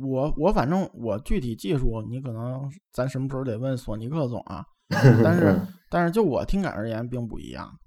[0.00, 4.66] 我我反正我具体技术，你可能咱什么时候得问索尼克总啊。
[4.90, 7.78] 但是但是就我听感而言，并不一样，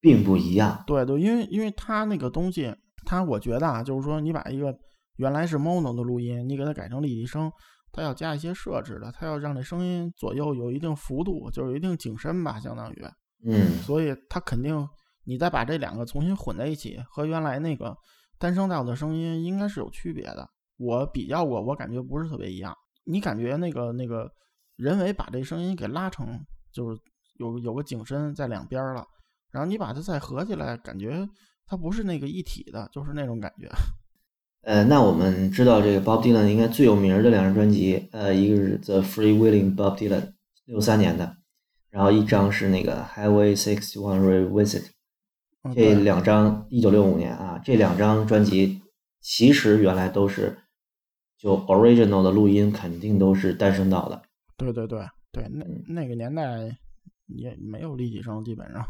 [0.00, 0.82] 并不一样。
[0.86, 2.74] 对对，因为因为他那个东西。
[3.04, 4.76] 它我觉得啊，就是说你把一个
[5.16, 7.50] 原来是 mono 的录音，你给它改成立体声，
[7.92, 13.04] 它要加一些设置的，它要让这声音左右有一定幅度，就是有一定景深吧，相当于，
[13.46, 14.88] 嗯，所以它肯定
[15.24, 17.96] 你再把这两个重新混在一起，和原来那个
[18.38, 20.48] 单声道的声音应该是有区别的。
[20.76, 22.74] 我比较过，我感觉不是特别一样。
[23.04, 24.28] 你感觉那个那个
[24.76, 27.00] 人为把这声音给拉成，就是
[27.38, 29.06] 有有个景深在两边了，
[29.52, 31.24] 然后你把它再合起来，感觉。
[31.66, 33.68] 它不是那个一体的，就是那种感觉。
[34.62, 40.32] 呃，那我们知道这个 Bob Dylan 应该最有名的两张专辑，呃，一个是 The Free Willing Bob Dylan，
[40.64, 41.36] 六三年的，
[41.90, 44.86] 然后一张是那个 Highway Sixty One Revisit，
[45.74, 48.80] 这两张一九六五年啊，这两张专辑
[49.20, 50.56] 其实原来都是
[51.36, 54.22] 就 original 的录音，肯定都是单声道的。
[54.56, 56.74] 对对对对，那那个年代
[57.26, 58.82] 也没有立体声，基本上。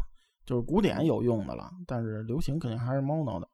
[0.45, 3.47] 就是古典有用的了，但是流行肯定还是 mono 的。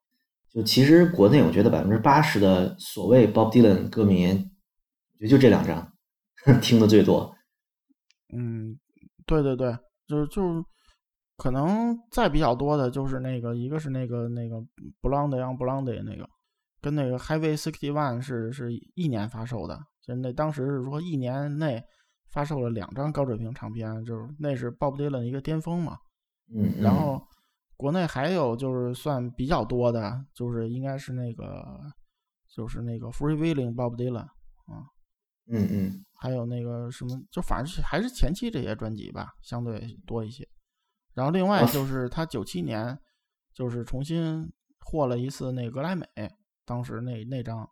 [0.50, 5.94] 就其实国内，我觉得百分之八十的所谓 Bob Dylan 歌迷，我觉得就这两张
[6.62, 7.34] 听的最多。
[8.34, 8.78] 嗯，
[9.26, 9.78] 对对对，
[10.08, 10.64] 就是就是
[11.38, 14.58] 可能再比较多的就是那个，一个是那个那个
[15.02, 16.28] Blonde on Blonde 那个，
[16.82, 21.82] 跟那个 Highway Sixty One 是是一年发售的，就那当时是说一年内
[22.30, 25.98] 发售了两张高水平唱片，就是那是 Bob Dylan 一个巅峰嘛。
[26.54, 27.22] 嗯，然后
[27.78, 31.66] 国内还有就是算比较多的，就是应该是那个，
[32.56, 34.86] 就是那个 Free Willing Bob Dylan 啊，
[35.48, 40.48] 嗯嗯，还有那个什么，就反正是还是前期这些专辑吧，相对多一些。
[41.14, 42.98] 然后另外就是他九七年
[43.54, 46.06] 就是重新获了一次那格莱美，
[46.66, 47.70] 当时那那张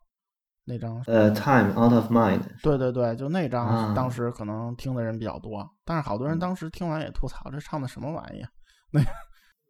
[0.66, 8.44] 那张呃 Time Out of Mind，对对对，就那张当时可能听的人比较多，但是好多人当时听完也吐槽，这唱的什么玩意？
[8.92, 9.02] 那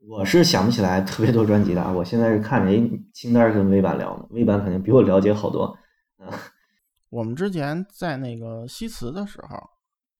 [0.07, 1.91] 我是想不起来特别多专辑的啊！
[1.91, 5.65] 我现在是看着一清单跟微版聊呢，微版肯定比我了解好多。
[6.17, 6.31] 啊，
[7.11, 9.59] 我们之前在那个西祠的时候，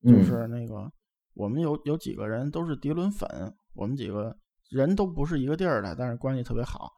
[0.04, 0.92] 就是那个
[1.34, 3.28] 我们有有几个人都是迪伦粉，
[3.74, 4.36] 我们几个
[4.70, 6.92] 人都不是一个地儿的，但是关系特别好。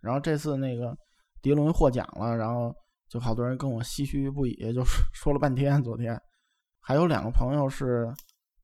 [0.00, 0.96] 然后这次那个
[1.42, 2.72] 迪伦获奖了，然后
[3.08, 5.82] 就好多人跟我唏嘘不已，就说了半天。
[5.82, 6.18] 昨天
[6.80, 8.06] 还有两个朋友是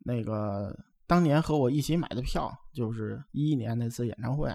[0.04, 0.72] 那个。
[1.06, 4.54] 当年和我一起买的票，就是一一年那次演唱会，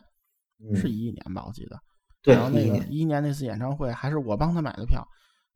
[0.76, 1.80] 是一一年吧，我记得。
[2.22, 5.08] 对然后那个11年一一年那次演唱会还是我帮他买的票。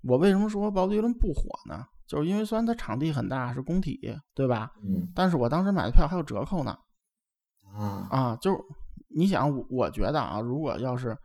[0.04, 1.86] 我为什么说鲍勃迪伦不火呢？
[2.08, 4.00] 就是因为虽然他场地很大，是工体，
[4.34, 4.72] 对吧？
[4.84, 6.78] 嗯但是我当时买的票还有折扣呢。
[7.74, 8.58] 啊，啊，就是
[9.16, 11.18] 你想，我我觉得啊，如果要是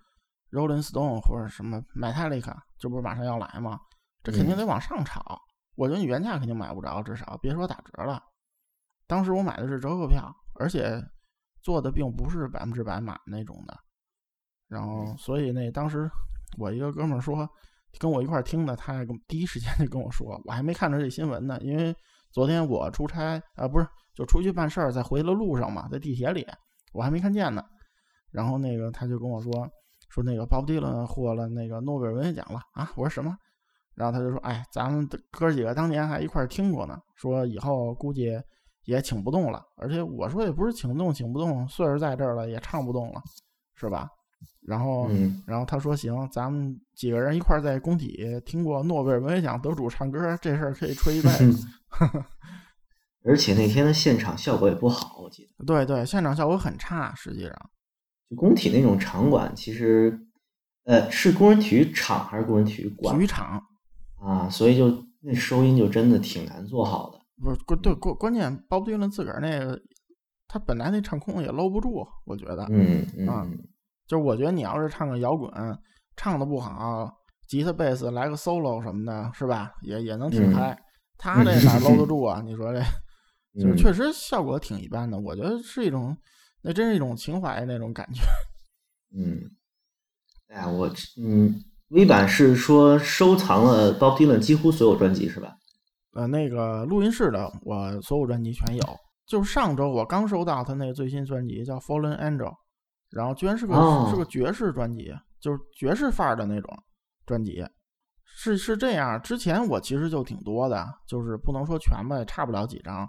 [0.50, 3.78] Rolling Stone 或者什么 Metallica，这不是马上要来吗？
[4.22, 5.40] 这肯定得往上炒。
[5.76, 8.22] 我觉得你原价肯定买不着，至少别说打折了。
[9.08, 11.02] 当时我买的是折扣票，而且
[11.62, 13.76] 做的并不是百分之百满那种的。
[14.68, 16.08] 然后，所以那当时
[16.58, 17.48] 我一个哥们儿说，
[17.98, 21.96] 跟我一块儿听的，他还跟第一时间就跟我说，我还没看着这新闻呢，因为
[22.30, 26.46] 昨天我出差啊、不是就出去办事儿，在回的路上嘛，在地铁里，
[26.92, 27.64] 我还没看见呢。
[28.30, 29.50] 然后那个他就跟我说
[30.10, 32.92] 说那个鲍勃迪伦获了那个诺贝尔文学奖了啊！
[32.94, 33.34] 我说什么？
[33.94, 38.38] 然后他就说，哎，咱们哥几个当年还一块儿听过呢，说以后估计
[38.88, 39.62] 也请不动了。
[39.76, 43.20] 而且我说也不是请动请不动，岁数在这儿了也唱不动了，
[43.74, 44.08] 是吧？
[44.66, 51.66] 然后，嗯然后他说行，咱们几个人一块儿在工体听过诺贝尔文学奖得主唱歌，这事儿可以吹一辈子。
[53.24, 55.64] 而且那天的现场效果也不好，我记得。
[55.66, 57.70] 对对，现场效果很差，实际上。
[58.30, 60.18] 就工体那种场馆，其实，
[60.84, 63.62] 呃，是工人体育场还是工人体育馆体育场
[64.20, 64.48] 啊？
[64.48, 67.17] 所以就那收音就真的挺难做好的。
[67.42, 69.80] 不是关对关关键，鲍勃迪伦自个儿那个，
[70.46, 72.66] 他本来那唱功也搂不住，我觉得。
[72.70, 73.46] 嗯嗯啊
[74.06, 75.52] 就是我觉得你要是唱个摇滚，
[76.16, 77.12] 唱的不好，
[77.46, 79.72] 吉他、贝斯来个 solo 什么的，是吧？
[79.82, 80.78] 也也能挺嗯开。
[81.18, 82.40] 他这哪搂得住啊？
[82.42, 82.80] 你说这，
[83.60, 85.18] 就是嗯确实效果挺一般的。
[85.18, 86.16] 我觉得是一种，
[86.62, 88.22] 那真是一种情怀那种感觉。
[89.14, 89.42] 嗯，
[90.48, 95.54] 哎呀，我嗯，微版是说收藏了 Bob Dylan 几乎所有专辑是吧？
[96.14, 98.82] 呃，那个录音室的我所有专辑全有。
[99.26, 102.50] 就是上周我刚收到他那个最新专辑叫《Fallen Angel》，
[103.10, 106.74] 然后居然是个、哦是个爵士专辑，就是爵士范儿的那种
[107.26, 107.62] 专辑。
[108.24, 113.06] 是是这样，之前我其实就挺多的，就是不能说全吧，也差不了几张。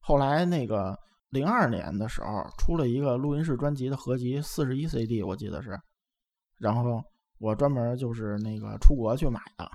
[0.00, 0.94] 后来那个
[1.30, 5.78] 零二年的时候出了一个录音室专辑的合集，四十一 CD 我记得是，
[6.58, 7.02] 然后
[7.38, 9.66] 我专门就是那个出国去买的。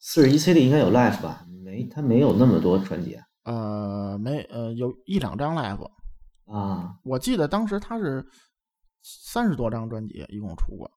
[0.00, 1.46] 四十一 CD 应该有 Live 吧？
[1.62, 3.24] 没，他没有那么多专辑啊。
[3.44, 5.90] 呃，没，呃，有一两张 live，
[6.46, 8.24] 啊，我记得当时他是
[9.02, 10.90] 三十多张专辑，一共出过。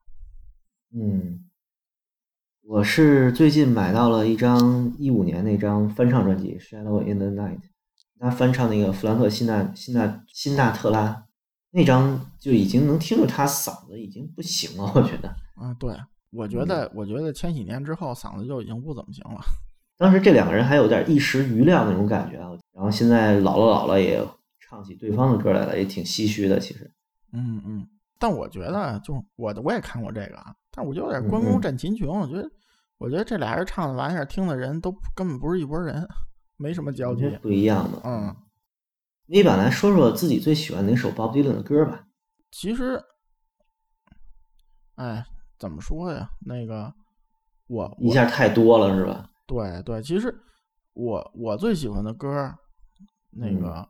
[0.94, 1.46] 嗯，
[2.64, 7.60] 我是最近买到了一张一五年那张翻唱专辑《Shadow in the Night》，
[8.20, 11.26] 他翻唱那个弗兰克辛纳辛纳辛纳特拉
[11.72, 15.30] 那张，就已经能听出他嗓子已经不行了，我觉得。
[15.56, 15.96] 啊，对，
[16.34, 19.40] 我觉得，我觉得千禧年之后嗓子就已经不怎么行了。
[19.98, 24.20] 当时这两个人还有点一时余亮那种感觉啊，然后现在老了老了也
[24.60, 26.60] 唱起对方的歌来了，也挺唏嘘的。
[26.60, 26.92] 其实，
[27.32, 27.88] 嗯嗯，
[28.20, 32.50] 但我觉得，就我我也看过这个啊，但我就有点嗯关公嗯战秦琼，我觉得，
[32.98, 36.06] 我觉得这俩人唱的玩意儿，听的人都根本不是一拨人，
[36.58, 37.30] 没什么交集。
[37.42, 38.02] 不一样的。
[38.04, 38.36] 嗯，
[39.28, 42.08] 你本来说说自己最喜欢哪首 Bob Dylan 的歌吧。
[42.52, 43.02] 其实，
[44.96, 45.26] 哎，
[45.64, 46.28] 怎么说呀？
[46.46, 46.94] 那个，
[47.68, 49.26] 我我一下太多了是吧？
[49.48, 50.38] 对对，其实
[50.92, 52.54] 我我最喜欢的歌儿，
[53.32, 53.88] 那嗯个、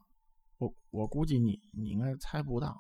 [0.60, 2.78] 我我估计你你应该猜不到，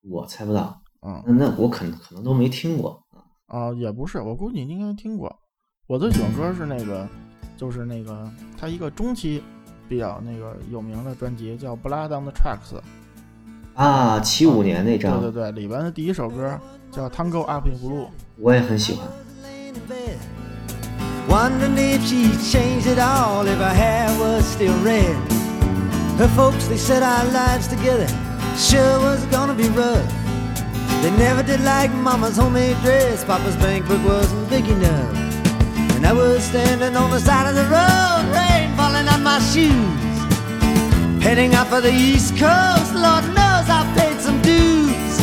[0.00, 3.20] 我猜不到，嗯那那我可能可能都没听过啊。
[3.48, 5.30] 啊、也不是，我估计你应该听过。
[5.86, 7.06] 我最喜欢歌是那个，
[7.58, 9.42] 就是那个他一个中期
[9.86, 12.72] 比较那个有名的专辑叫《Blood on the Tracks》，
[13.75, 16.59] 啊，七五年那张，对对对，里边的第一首歌
[16.91, 18.05] 叫《Tango Up in Blue》。
[18.37, 19.07] 我也很喜欢。
[19.43, 20.17] laying in bed,
[21.29, 25.15] Wondering if she'd changed at all, if her hair was still red.
[26.17, 28.07] Her folks, they said our lives together
[28.57, 30.05] sure was gonna be rough.
[31.01, 35.15] They never did like Mama's homemade dress, Papa's bank book wasn't big enough.
[35.95, 39.71] And I was standing on the side of the road, rain falling on my shoes.
[41.23, 43.44] Heading out for the East Coast, Lord knows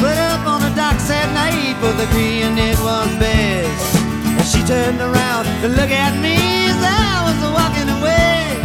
[0.00, 3.96] Split up on the docks at night, both agreeing it was best.
[4.24, 6.40] And she turned around to look at me
[6.72, 8.56] as I was walking away.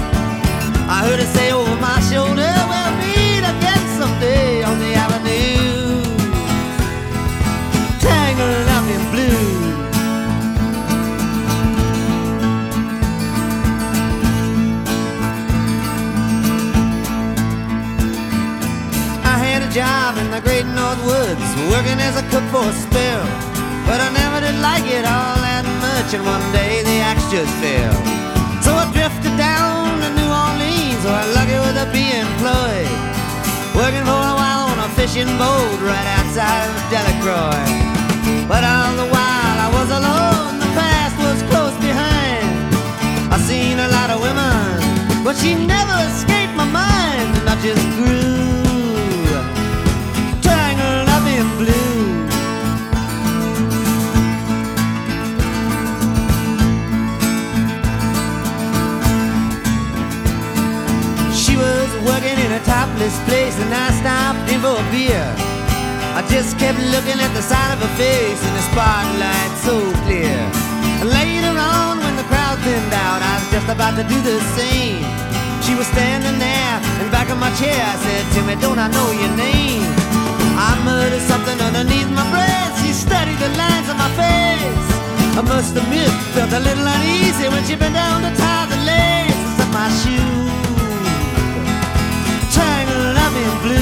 [0.87, 4.54] I heard her say over my shoulder, we'll meet again someday
[20.43, 23.23] woods, working as a cook for a spell.
[23.87, 27.53] But I never did like it all that much, and one day the axe just
[27.61, 27.95] fell.
[28.59, 32.91] So I drifted down to New Orleans, where I lucky with a be employed.
[33.77, 37.63] Working for a while on a fishing boat right outside of Delacroix.
[38.49, 42.49] But all the while I was alone, the past was close behind.
[43.31, 47.85] I seen a lot of women, but she never escaped my mind, and I just
[47.95, 48.64] grew
[62.95, 65.27] topless place, and I stopped in for a beer.
[66.15, 69.75] I just kept looking at the side of her face in the spotlight so
[70.07, 70.31] clear.
[71.03, 74.39] And later on, when the crowd thinned out, I was just about to do the
[74.55, 75.03] same.
[75.59, 77.75] She was standing there in back of my chair.
[77.75, 79.83] I said, Timmy, don't I know your name?
[80.55, 82.79] I muttered something underneath my breath.
[82.79, 84.87] She studied the lines on my face.
[85.35, 89.55] I must admit, felt a little uneasy when she bent down to tie the laces
[89.59, 90.34] of my shoe.
[93.63, 93.75] Blue.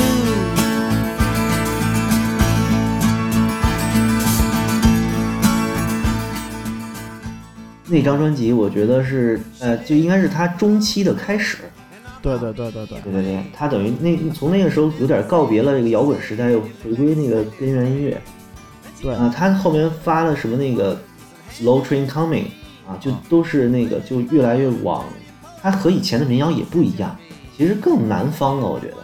[7.86, 11.58] 那张专辑，我觉得是呃，就应该是他中期的开始。
[12.22, 18.20] 对对对对对，对对对，他等于那从那个时候有点告别了这个摇滚时代，又回归那个根源音乐。
[19.02, 20.98] 对啊，他后面发的什么那个
[21.54, 22.46] Slow Train Coming
[22.88, 25.04] 啊，就都是那个就越来越往，
[25.62, 27.14] 他和以前的民谣也不一样，
[27.58, 28.98] 其实更南方了，我觉得。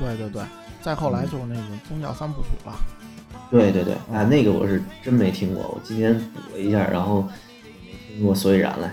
[0.00, 0.42] 对对对，
[0.80, 2.74] 再后来就是那个宗教三部曲了。
[3.50, 7.22] 对对对，啊，那个我是真没听过，我今天补了一下，然后
[7.84, 8.92] 没听过所以然来。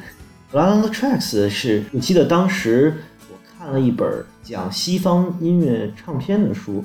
[0.51, 2.93] Blood on the Tracks 是我记得当时
[3.29, 4.07] 我看了一本
[4.43, 6.83] 讲西方音乐唱片的书，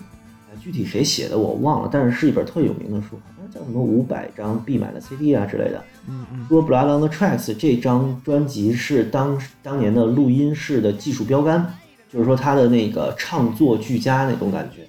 [0.49, 5.83] 啊，具体谁写的我忘了，但是是一本特有名的书，好像叫什么五百张必买的 CD 啊之类的。
[6.09, 11.75] 嗯嗯，说 Blood on the Tracks 这张专辑是当当年的录音室的技术标杆，
[12.12, 14.87] 就是说他的那个唱作俱佳那种感觉。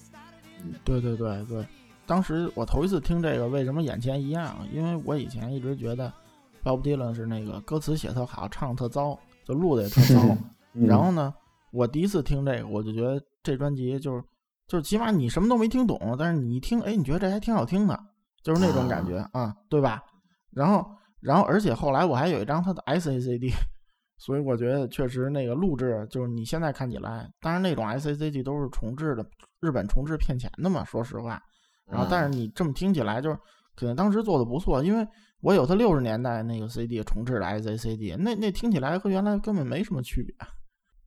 [0.83, 1.65] 对对对对，
[2.05, 4.55] 当时我头一次听这个，为什么眼前一亮？
[4.71, 6.11] 因为我以前一直觉得
[6.63, 10.21] Bob Dylan 是那个歌词写特好，唱特糟，就录的也特糟。
[10.73, 11.33] 嗯然后 呢，
[11.71, 14.23] 我第一次听这个，我就觉得这专辑就是
[14.67, 17.99] 就是起码你什么都没听懂，但是你一听，哎，你觉得这还挺好听的，
[18.41, 20.03] 就是那种感觉啊对吧？
[20.51, 20.85] 然后
[21.19, 23.51] 然后而且后来我还有一张他的 SACD，
[24.17, 29.25] 所以我觉得确实那个录制就是你现在看起来，当然那种 SACD 都是重制的，
[29.59, 31.41] 日本重制骗钱的嘛，说实话。
[31.85, 33.37] 然后，但是你这么听起来，就是
[33.75, 35.05] 可能当时做的不错，因为
[35.41, 40.33] 我有他六十年代那个 CD 重制的 SACD，那那听起来和原来根本没什么区别。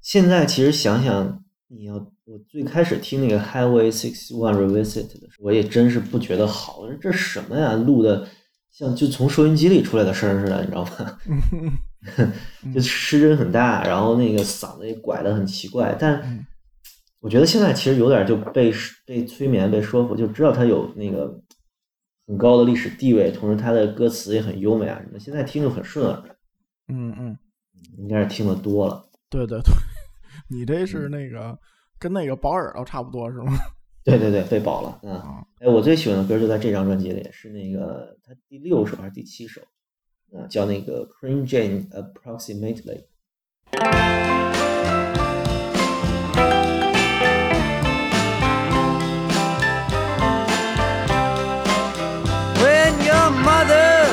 [0.02, 8.28] 现在其实想想，你要我最开始听那个 Highway Six One Revisit 的时候，我也真是不觉得好，这什么呀，录的
[8.70, 11.18] 像就从收音机里出来的声儿似的，你知道吗？
[12.74, 15.96] 就失真很大，然后那个嗓子也拐的很奇怪。
[15.98, 16.46] 但嗯
[17.20, 18.72] 我觉得现在其实有点就被
[19.04, 21.42] 被催眠、被说服，就知道他有那个
[22.26, 25.18] 很高的历史地位，同时他的歌词也很优美啊什么。
[25.18, 26.36] 现在听就很顺耳，
[26.86, 27.36] 嗯嗯，
[27.98, 29.08] 应该是听的多了。
[29.28, 29.72] 对对对，
[30.48, 31.58] 你这是那个
[31.98, 33.52] 跟那个保耳朵差不多是吗？
[34.04, 35.00] 对对对，被保了。
[35.02, 39.60] 嗯，啊，哎，我最喜欢的歌就在这张专辑里，是那个他第六首还是第七首？
[40.33, 43.05] 啊，叫那个 Cream Jane Approximately。
[52.63, 54.05] when your mother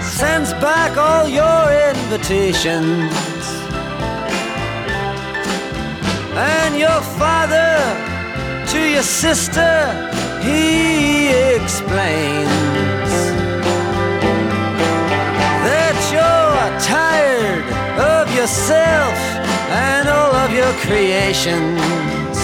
[0.00, 1.64] sends back all your
[1.94, 3.12] invitations
[6.36, 7.78] and your father
[8.66, 9.74] to your sister
[10.42, 12.61] he explains
[18.43, 19.17] Yourself
[19.71, 22.37] and all of your creations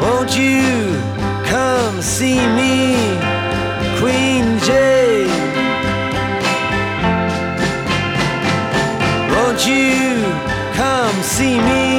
[0.00, 0.62] won't you
[1.44, 2.94] come see me,
[3.98, 5.28] Queen Jane?
[9.34, 10.22] Won't you
[10.82, 11.91] come see me,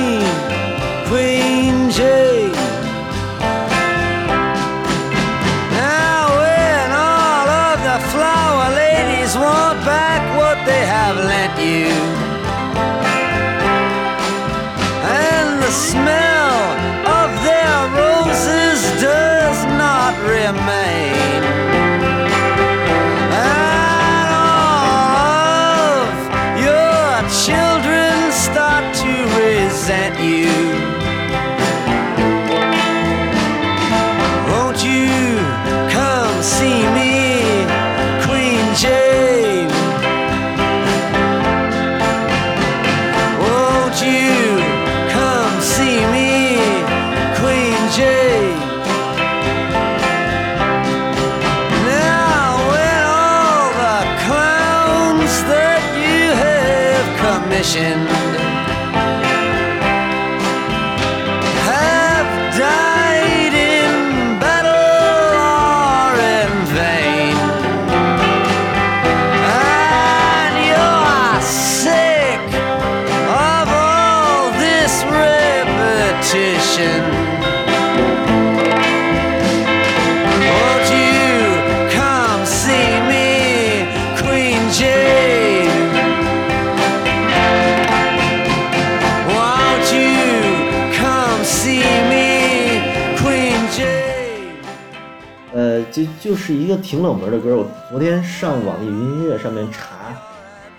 [96.34, 97.56] 就是一个挺冷门的歌。
[97.56, 100.20] 我昨天上网易云音乐上面查，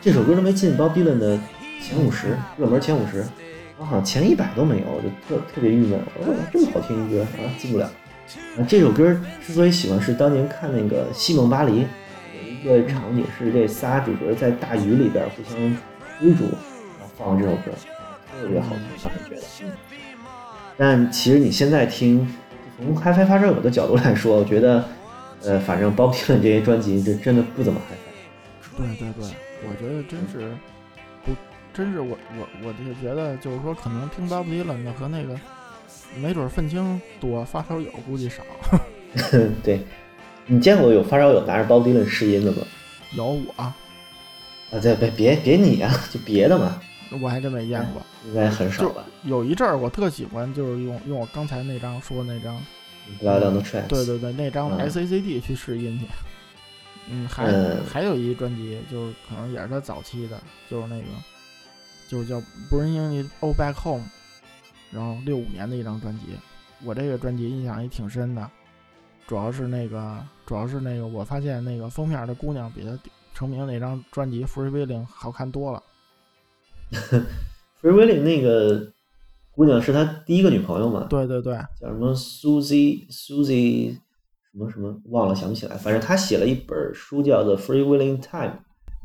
[0.00, 1.38] 这首歌都没进 Bob Dylan 的
[1.80, 3.24] 前五十热门前五十，
[3.78, 5.96] 我好像前一百都没有，我就特特别郁闷。
[6.18, 7.88] 我说这么好听的歌啊，进不了。
[8.58, 11.82] 啊，这首歌之所以喜欢，是当年看那个《西蒙巴黎》，
[12.64, 15.56] 有一个场景是这仨主角在大雨里边互相
[16.18, 16.46] 追逐，
[16.98, 17.70] 然后放这首歌，
[18.42, 19.42] 特别好听，我感觉得。
[19.62, 19.70] 嗯
[20.76, 22.28] 但其实你现在听，
[22.76, 24.84] 从 HiFi 发烧友的角度来说，我觉得，
[25.46, 28.78] 呃，反正 Bob Dylan 这些专辑，这真的不怎么 HiFi。
[28.78, 29.30] 对对对，
[29.68, 30.56] 我觉得真是
[31.24, 31.32] 不，
[31.72, 35.38] 真是我我我就觉得就是说，可能听 Bob Dylan 的和那个
[36.16, 38.42] 没准儿愤青多，发烧友估计少。
[39.62, 39.80] 对，
[40.46, 42.58] 你见过有发烧友拿着 Bob Dylan 试音的吗？
[43.12, 43.76] 有我，啊，
[44.82, 46.80] 对，别别别你啊，就别的嘛，
[47.22, 48.02] 我还真没见过。
[48.26, 49.04] 应该很少吧。
[49.22, 52.60] 有一阵儿我特喜欢，就是用用我刚才那张说的那张，
[53.20, 53.88] Blood on the Tracks。
[53.88, 56.06] 对对对，那张嗯 SACD 去试音去。
[57.10, 60.40] 嗯，还、嗯还有一专辑，就是可能也是他早期的，
[60.70, 61.06] 就是那个，
[62.08, 62.40] 就是叫
[62.70, 64.04] 《Bringing It All Back Home》，
[64.90, 66.24] 然后六五年的一张专辑。
[66.82, 68.50] 我这个专辑印象也挺深的，
[69.26, 72.98] 主要是那个，主要是那个，我发现那个封面的姑娘比他
[73.34, 75.82] 成名那张专辑《Free Willing》好看多了。
[77.82, 78.90] Free Willing 那个
[79.54, 81.06] 姑娘是他第一个女朋友嘛？
[81.08, 83.92] 对对对，叫什么 Susie Susie
[84.50, 88.52] 什么什么忘了想不起来，反正他写了一本书叫做《Free Willing Time》，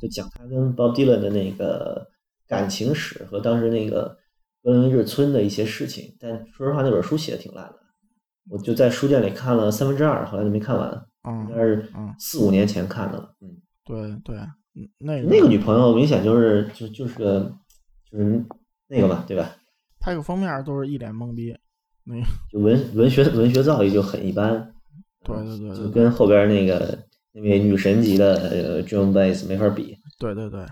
[0.01, 2.07] 就讲他跟 Bob Dylan 的那个
[2.47, 4.17] 感情史和当时那个
[4.63, 6.15] 格林威治村的一些事情。
[6.19, 7.75] 但说实话，那本书写的挺烂的，
[8.49, 10.89] 我就在书店里看了三分之二，后来就没看完，
[11.25, 13.35] 应该嗯是嗯，四五年前看的了。
[13.41, 14.35] 嗯，对对，
[14.75, 17.51] 嗯那个那个女朋友明显就是就就是个
[18.11, 18.45] 就是
[18.87, 19.55] 那个嘛，对吧？
[19.99, 21.55] 拍个封面都是一脸懵逼，
[22.03, 22.21] 那个
[22.51, 24.73] 就文文学文学造诣就很一般。
[25.23, 26.97] 对对对对就跟后边那个
[27.33, 29.97] 那位女神级的呃 Joan Baez 没法比。
[30.17, 30.65] 对对对，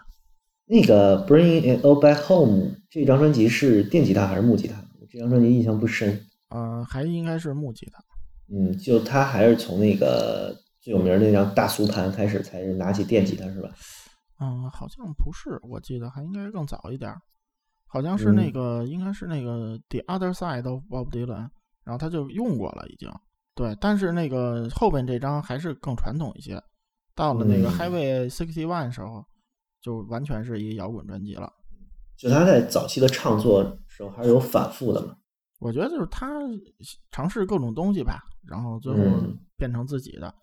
[0.65, 4.82] 那个 Bring It All Back Home 这张专辑是电吉他还是木吉他？
[5.09, 6.19] 这张专辑印象不深。
[6.49, 8.01] 啊、还应该是木吉他，
[8.49, 13.69] 嗯，就他还是从那个最有名的那张大俗盘开始，才是拿起电吉他是吧？
[14.39, 17.19] 嗯，好像不是，我记得还应该更早一点儿，
[17.88, 21.50] 好像是那嗯个，应该是那个 The Other Side of Bob Dylan，
[21.84, 23.10] 然后他就用过了已经。
[23.56, 26.62] 对，但是那个后边这张还是更传统一些，
[27.16, 29.26] 到了那个嗯 Highway Sixty One 时候，
[29.82, 31.52] 就完全是一个摇滚专辑了。
[32.16, 35.16] 就他在早期的创作时候还是有反复的嘛。
[35.60, 36.30] 我觉得就是他
[37.10, 40.34] 尝试各种东西吧，然后最后嗯变成自己的。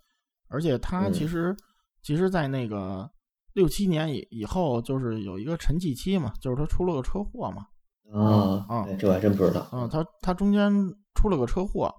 [0.49, 1.57] 而且他其嗯实，
[2.03, 3.09] 其实，在那个
[3.55, 7.67] 六七年以以后，就是有一个沉寂期嘛，就是他出了个车祸嘛，
[8.13, 9.67] 啊，嗯哎，这我还真不知道。
[9.73, 10.71] 嗯，他他中间
[11.15, 11.93] 出了个车祸，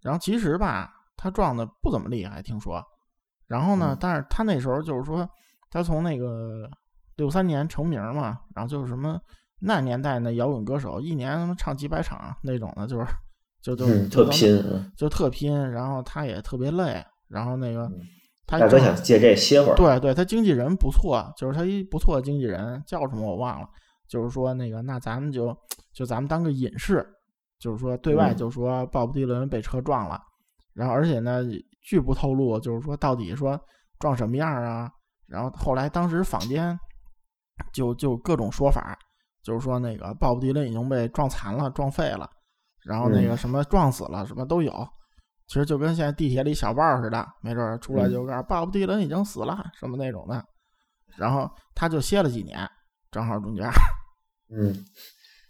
[0.00, 2.82] 然后其实吧，他撞的不怎么厉害，听说。
[3.46, 5.28] 然后呢嗯，但是他那时候就是说，
[5.70, 6.70] 他从那个
[7.16, 9.20] 六三年成名嘛，然后就是什么
[9.58, 13.06] 那年代那摇滚歌手，一年他妈唱几百场那种的，就是
[13.60, 14.56] 就就嗯，特拼。
[14.56, 18.00] 嗯就特拼，然后他也特别累，然后那个嗯
[18.46, 19.74] 他大哥想借这歇会儿。
[19.74, 23.68] 对对，他经纪人不错，就是他一不错的经纪人，叫什么我忘了。
[24.08, 25.56] 就是说那个，那咱们就
[25.94, 27.02] 就咱们当个隐士，
[27.58, 30.20] 就是说对外嗯就说鲍勃迪伦被车撞了，
[30.74, 31.42] 然后而且呢，
[31.80, 33.58] 拒不透露，就是说到底说
[33.98, 34.90] 撞什么样啊。
[35.26, 36.78] 然后后来当时坊间
[37.72, 38.98] 就就各种说法，
[39.42, 42.28] 就是说那个鲍勃迪伦已经被撞残了、撞废了，
[42.84, 44.72] 然后那个嗯什么撞死了，什么都有。
[45.52, 50.42] 其实就跟现在地铁里小报似的，没准儿出来就告诉鲍勃迪伦已经死了什么那种的，
[51.18, 52.66] 然后他就歇了几年，
[53.10, 53.68] 正好中间。
[54.50, 54.74] 嗯，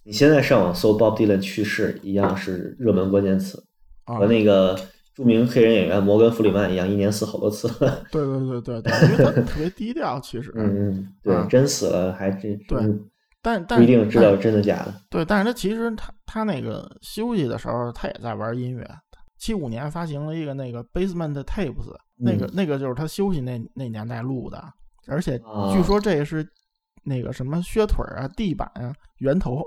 [0.04, 3.62] 你现在上网搜 Bob Dylan 去世，一样是热门关键词，
[4.02, 4.76] 啊，和那个
[5.14, 7.68] 著名黑人演员摩根·弗里曼一样，一年死好多次。
[8.10, 12.82] 对对对对对，因为他特别低调，其实，嗯嗯，对，啊真死了还真对
[13.40, 14.92] 但但不一定知道但真的假的。
[15.08, 18.84] 对，但是他其实他他那个休息的时候，他也在玩音乐。
[19.42, 24.72] 七五年发行了一个那个 Basement Tapes，那个嗯那个就是他休息那那年代录的，
[25.08, 26.48] 而且啊据说这个是
[27.02, 29.60] 那个什么靴腿儿啊、地板啊、源头。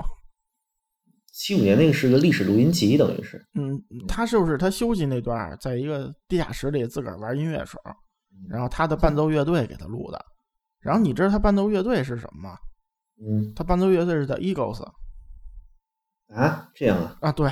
[1.33, 7.91] 七五年那个是个历史录音集，等于是，嗯，他是不是他休息那段儿，在一个地下室里自个儿玩音乐时候，
[8.47, 10.25] 然后他的伴奏乐队给他录的。
[10.79, 12.57] 然后你知道他伴奏乐队是什么吗？
[13.19, 13.51] 嗯。
[13.53, 14.81] 他伴奏乐队是叫 Eagles
[16.33, 17.51] 啊，这样啊，啊，对，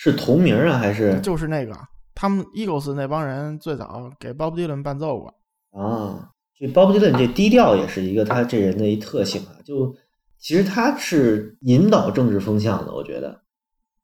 [0.00, 1.76] 是同名啊还是就是那个
[2.14, 5.34] 他们 Eagles 那帮人最早给 Bob Dylan 伴奏过。
[5.72, 6.30] 啊？
[6.56, 9.92] 这 Bob Dylan 这低调也是一个他这人的一特性啊，就
[10.38, 13.40] 其实他是引导政治风向的，我觉得，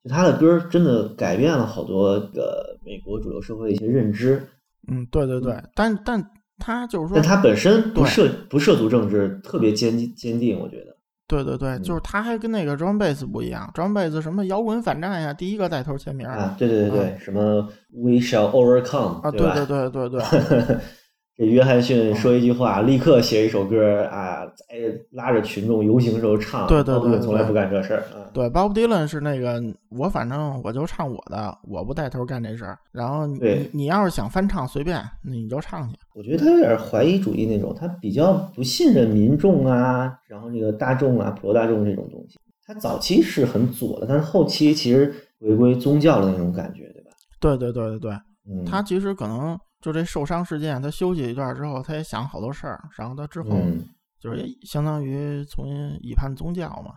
[0.02, 4.44] 就他的歌真的改变了好多个美国主流社会的一些认知，
[4.88, 10.93] 嗯，对对对，但但他就是说，但他本身不涉不涉足政治，特别坚坚定，我觉得。
[11.26, 12.02] 对对对，就是嗯。
[12.04, 19.54] 他还跟那个 John Bass 不一样，John Bass 什么摇滚反战呀，第一个带头签名啊，对对对对，什么 We shall overcome 啊，对吧？
[19.54, 20.20] 对对对对，
[21.36, 24.64] 这约翰逊说一句话，立刻写一首歌啊，在
[25.10, 26.68] 拉着群众游行时候唱。
[26.68, 28.30] 对对对对从来不干这事儿啊。
[28.32, 29.60] 对，Bob Dylan 是那个
[29.90, 32.78] 我反正我就唱我的，我不带头干这事儿。
[32.92, 35.96] 然后你你你要是想翻唱随便，那你就唱去。
[36.14, 42.38] 我觉得他有点怀疑主义那种，他比较不信任民众啊，然后这个大众啊，普罗大众这种东西。
[42.66, 47.10] 他早期是很左的，但是后期其实回归宗教的那种感觉，对吧？
[47.40, 48.12] 对对对对对，
[48.48, 53.86] 嗯，他其实可能就这受伤事件，他休息一段之后，他也想好多事儿，然后他之后嗯
[54.18, 56.94] 就是也相当于重新倚叛宗教嘛。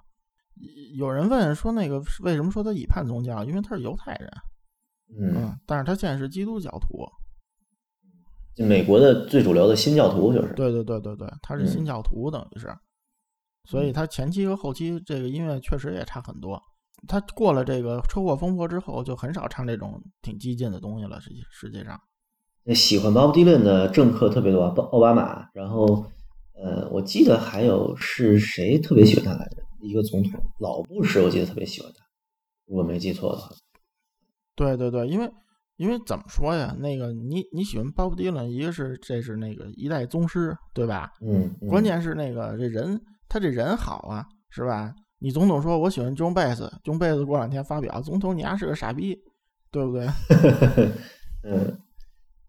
[0.95, 3.43] 有人问说那个为什么说他以叛宗教？
[3.43, 4.31] 因为他是犹太人，
[5.19, 7.05] 嗯，嗯，但是他现在是基督教徒。
[8.55, 10.53] 就美国的最主流的新教徒就是。
[10.53, 12.73] 对对对对对，他是嗯新教徒，等于是，
[13.65, 16.57] 所以他前期和后期这个音乐确实也差很多。
[17.05, 21.19] 他过了这个车祸风波之后，就很少唱这种挺激进的东西了。
[21.19, 21.99] 实际实际上，
[22.67, 26.05] 那喜欢 Bob Dylan 的政客特别多，奥奥巴马，然后
[26.53, 29.63] 呃，我记得还有是谁特别喜欢他来着？
[29.79, 32.03] 一个总统，老布什，我记得特别喜欢他，
[32.65, 33.49] 如果没记错的话。
[34.53, 35.31] 对对对，因为
[35.77, 36.75] 因为怎么说呀？
[36.77, 41.13] 那个你你喜欢 Bob Dylan，一个是这是那个一代宗师，对吧？
[41.21, 42.99] 嗯，嗯关键是那个这人
[43.29, 44.93] 他这人好啊，是吧？
[45.19, 49.17] 你总统说我喜欢 John Bass，John Bass 过两天发表，总统你丫是个傻逼，
[49.71, 50.05] 对不对？
[51.43, 51.79] 嗯，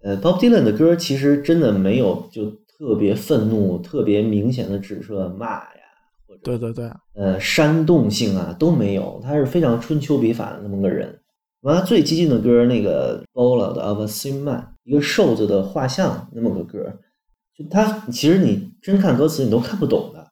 [0.00, 5.80] 呃，Bob Dylan 的歌其实真的没有就特别愤怒、特别明显的指涉骂呀，
[6.26, 11.18] 或者对对对，呃煽动性啊都没有，他是非常春秋笔法的那么个人。
[11.62, 17.00] 完了，最激进的歌那个《Ballad of a Thin Man》，一个瘦子的画像那么个歌，
[17.52, 20.24] 就他其实你真看歌词你都看不懂的，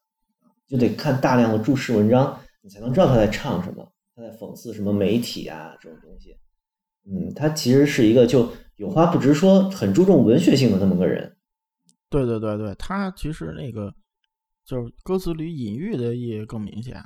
[0.68, 6.36] 就得看大量的注释文章，你才能知道他在唱什么，他在讽刺什么媒体啊这种东西。
[7.10, 11.36] 嗯，他其实是一个就有话不直说，很注重文学性的那么个人。
[12.08, 13.92] 对对对对，他其实那个
[14.64, 16.96] 就是歌词里隐喻的意义更明显，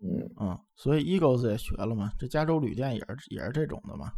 [0.00, 4.12] 嗯嗯，所以 Eagles 也学了嘛，这加州旅店也是也是这种的嘛，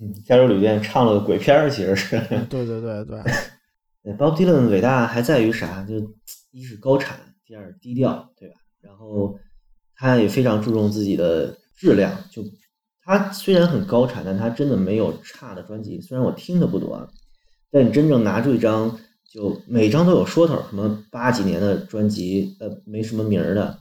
[0.00, 2.18] 嗯，加州旅店唱了个鬼片儿，其实是。
[2.48, 3.22] 对对对对，
[4.02, 5.84] 对， Bob Dylan 的伟大还在于啥？
[5.84, 5.94] 就
[6.52, 8.54] 一是高产，第二低调，对吧？
[8.80, 9.38] 然后
[9.94, 12.16] 他也非常注重自己的质量。
[12.30, 12.42] 就
[13.06, 16.00] 他虽然很高产，但他真的没有差的专辑。
[16.00, 17.08] 虽然我听的不多啊，
[17.70, 18.98] 但你真正拿出一张，
[19.32, 23.78] 就每张都有说头，什么八几年的专辑，呃，没什么名儿的，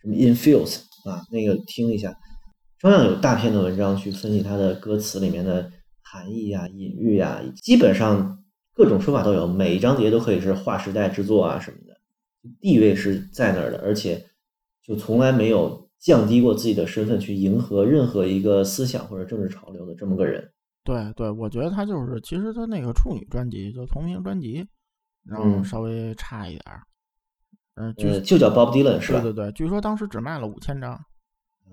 [0.00, 2.16] 什么 Infuse 啊，那个听一下，
[2.78, 8.38] 照样有大篇的文章去分析他的歌词里面的含义呀、隐喻呀，基本上
[8.72, 11.98] 各种说法都有，每一张碟都可以是划时代之作啊什么的，
[12.60, 14.24] 地位是在那儿的，而且
[14.86, 20.52] 就从来没有降低过自己的身份去迎合任何一个思想或者政治潮流的这么个人。
[20.84, 24.66] 对对，我觉得他就是，其实他那个处女专辑就同名专辑，
[25.24, 25.64] 然后嗯。
[25.64, 26.82] 稍微差一点儿，
[27.74, 29.20] 嗯、据呃，就叫 Bob Dylan 是吧？
[29.20, 30.92] 对对对，据说当时只卖了五千张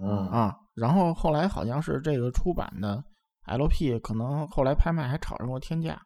[0.02, 3.02] 啊，啊，然后后来好像是这个出版的
[3.46, 6.02] LP 可能后来拍卖还炒上过天价。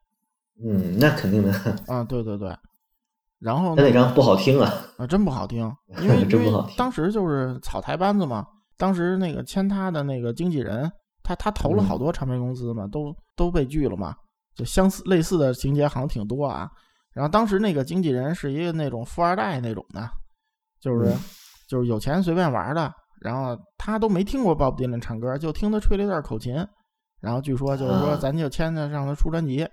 [0.64, 1.52] 嗯，那肯定的，
[1.88, 2.50] 啊，对对对，
[3.40, 4.72] 然后那张不好听啊。
[4.98, 5.72] 啊，真不好听，
[6.02, 8.46] 因为真不好听当时就是草台班子嘛，
[8.78, 10.92] 当时那个签他的那个经纪人，
[11.24, 14.16] 他他投了好嗯多唱片公司嘛，都都被拒了嘛，
[14.56, 16.70] 就相似类似的情节好像挺多啊。
[17.14, 20.10] 然后当时那个经纪人是一个那种富二代那种的，
[20.80, 21.20] 就是、嗯
[21.68, 26.56] 就是有钱随便玩的，然后他都没听过 Bob Dylan 唱歌，就听他吹了一段口琴，
[27.22, 29.68] 然后据说就是说啊咱就签他让他出专辑，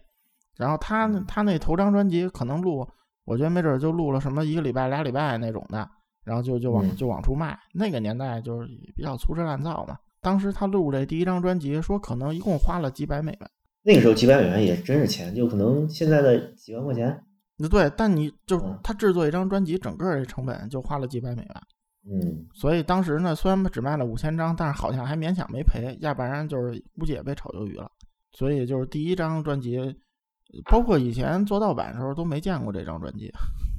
[0.56, 2.86] 然后他他那头张专辑可能录，
[3.26, 5.86] 我觉得没准儿就录了什么一个礼拜俩礼拜那种的，
[6.24, 7.58] 然后就就往嗯就往出卖。
[7.74, 9.98] 那个年代就是比较粗制滥造嘛。
[10.22, 13.50] 当时他录这第一张专辑，说可能一共花了几百美元。
[13.82, 17.22] 那个时候几百美元也真是钱，就可能现在的几万块钱。
[17.56, 21.54] 那对，但你就嗯他制作一张专辑，整个这成本就花了几百美元，
[22.08, 27.90] 嗯，所以当时呢，虽然只卖了五千张，但是好像还勉强没赔，要不然就是估计也被炒鱿鱼了。
[28.32, 29.94] 所以就是第一张专辑，呃
[30.70, 33.30] 包括以前做盗版的时候都没见过这张专辑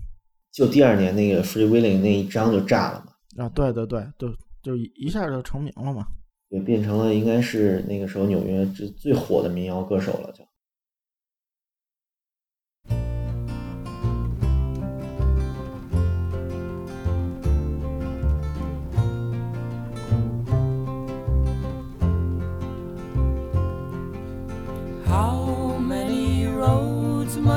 [0.51, 3.49] 就第二年那个 Free Willing 那一张就炸了嘛，啊。
[3.49, 6.07] 对对对，就就一一下就成名了嘛。
[6.49, 10.46] 对，变成了应该是那个时候纽约最最火的民谣歌手了，就。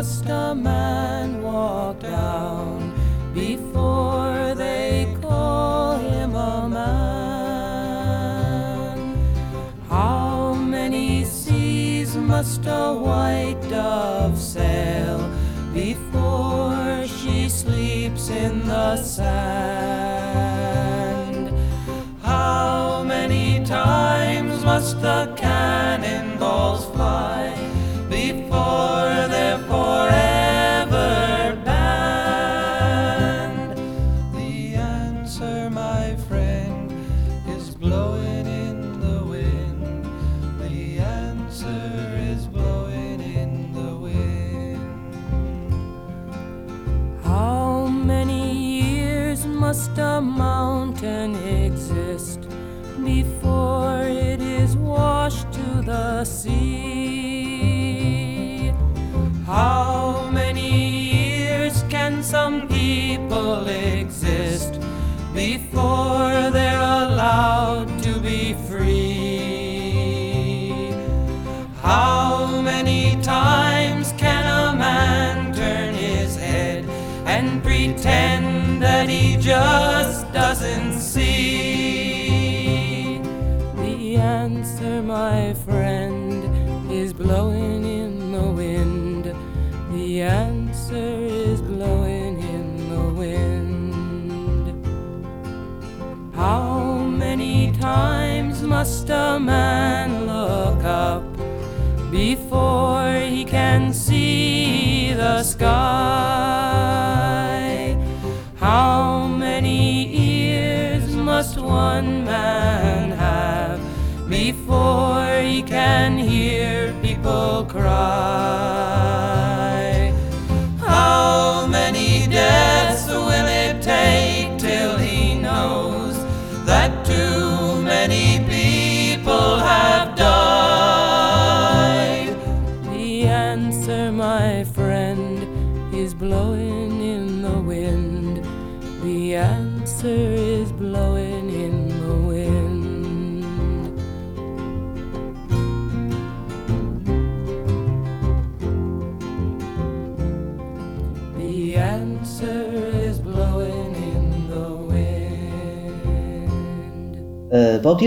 [0.00, 2.94] Must a man walk down
[3.34, 6.96] before they call him a man?
[9.90, 15.18] How many seas must a white dove sail
[15.74, 20.40] before she sleeps in the sand?
[22.22, 27.49] How many times must the cannonballs fly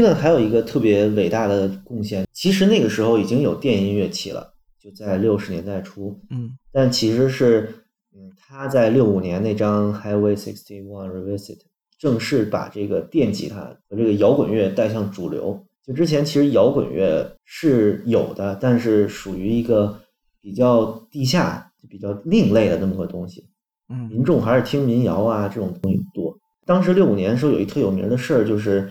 [0.03, 7.69] 呃，Bob Dylan 还有一个特别伟大的贡献，其实那个时候已经有电音乐器了，就在六十年代初，嗯但其实是，
[8.15, 11.59] 嗯，他在六五年那张 Highway Sixty One Revisit
[11.97, 15.65] 正式把这个电吉他和这个摇滚乐带向主流。
[15.85, 19.99] 就之前其实摇滚乐是有的，但是属于一个
[20.41, 23.47] 比较地下、比较另类的那么个东西。
[23.89, 26.37] 嗯民众还是听民谣啊这种东西多。
[26.65, 28.89] 当时六五年的时候有一特有名的事儿，就是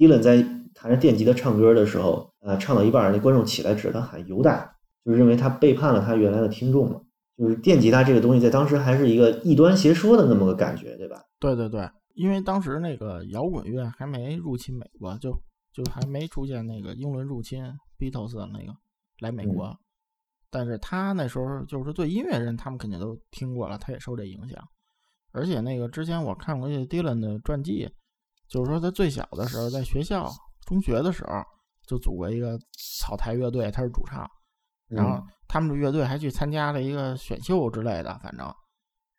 [0.00, 0.42] Dylan 在
[0.72, 4.74] 弹着电吉他唱歌的时候，呃，唱到一半，那观众起来指着他喊“犹大”，
[5.04, 6.98] 就是认为他背叛了他原来的听众嘛。
[7.36, 11.22] 就是电吉他这个东西，在当时还是一个异端邪说的那么个感觉，对吧？
[11.38, 15.38] 对对对，因为当时那个摇滚乐还没入侵美国，就
[15.70, 17.62] 就还没出现那个英伦入侵
[17.98, 18.74] Beatles 的那个
[19.20, 19.76] 来美国，
[20.50, 24.62] 但是他那时候就是对音乐人，他们肯定都听过了，他也受这影响。
[25.32, 27.88] 而且那个之前我看过一些 Dylan 的传记，
[28.50, 30.28] 就是说他最小的时候在学校
[30.66, 31.42] 中学的时候
[31.86, 32.58] 就组过一个
[33.00, 34.28] 草台乐队，他是主唱，
[34.88, 38.52] 然后他们的乐队还去参加了一个选秀之类的，反正，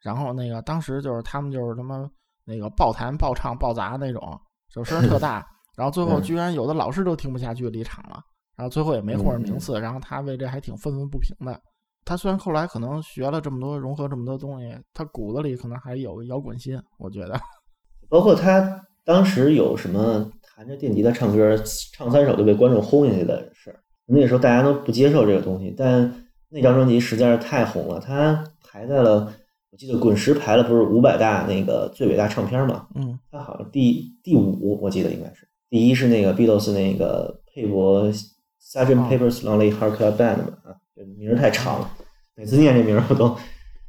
[0.02, 2.10] 然后那个当时就是他们就是他妈
[2.44, 6.22] 那个爆弹、爆唱、爆砸那种，就声儿特大， 然后最后嗯。
[6.22, 8.22] 居然有的老师都听不下去离场了，
[8.56, 11.62] 然后最后也没获得名次，然后他为这还挺愤愤不平的。
[12.04, 17.40] 他虽然后来可能学了这么多，融合这么多东西，他骨子里可能还有个摇滚心，我觉得。
[18.10, 21.56] 包括他当时有什么弹着电吉他唱歌，
[21.94, 29.34] 唱三首就被观众轰下去的事儿，那时候大家都不接受这个东西，但那张专辑实在是太红了，它排在了
[29.72, 39.00] 我记得滚石排了不是五百大那个最伟大唱片嘛，嗯它好像第第五，我记得应该是第一是那个 Beatles 那个佩伯 Sgt.
[39.00, 41.92] 哦 Pepper's Lonely Heart Club Band 嘛啊，这名儿太长了，
[42.36, 43.30] 每次念这名儿我都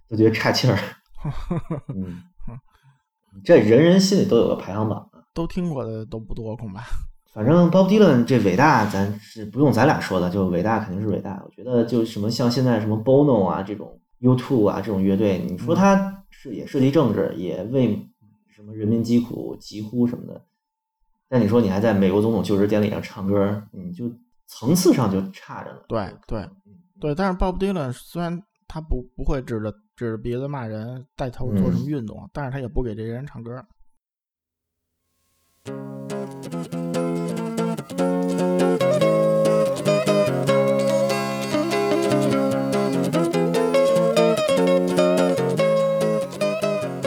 [0.09, 0.79] 都觉得岔气儿。
[1.95, 2.23] 嗯，
[3.45, 5.23] 这人人心里都有个排行榜啊。
[5.35, 6.83] 都听过的都不多，恐怕。
[7.33, 11.43] 反正 Bob Dylan 这伟大，咱是不用咱俩说的，就伟大肯定是伟大。
[11.45, 18.07] 我觉得就什么像现在什么 Bono 啊这种 U2 啊这种乐队，你说他是也涉及政治，也为
[18.49, 20.43] 什么人民疾苦疾呼什么的，
[21.29, 24.13] 但你说你还在美国总统就职典礼上唱歌，你就
[24.47, 25.79] 层次上就差着呢。
[25.89, 29.73] 对对嗯对，但是 Bob Dylan 虽然他不不会指着
[30.03, 33.65] 指着鼻子骂人，带头做什么运动，但是他也不给这些人唱歌。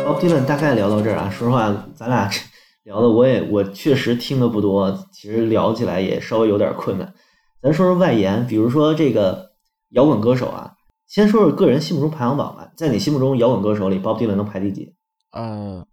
[0.05, 2.29] Bob Dylan 大概聊到这儿啊，说实话，咱俩
[2.83, 7.13] 聊的我也我确实听的不多，其实聊起来也稍微有点困难。
[7.61, 9.51] 咱说说外延，比如说这个
[9.89, 10.74] 摇滚歌手啊，
[11.07, 12.71] 先说说个人心目中排行榜吧。
[12.75, 14.95] 在你心目中，摇滚歌手里，Bob Dylan 能排第几？
[15.31, 15.85] 呃，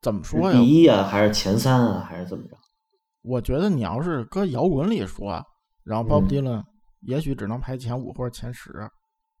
[0.00, 0.52] 怎么说呀？
[0.52, 2.56] 第一啊，还是前三啊，还是怎么着？
[3.22, 5.44] 我觉得你要是搁摇滚里说，
[5.84, 6.64] 然后 Bob 嗯 Dylan
[7.02, 8.72] 也许只能排前五或者前十，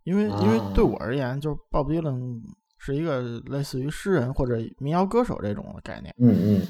[0.04, 2.40] 因为因为啊对我而言，就是 Bob Dylan
[2.78, 6.66] 是一个类似于诗人或者民谣歌手这种的概念，嗯嗯，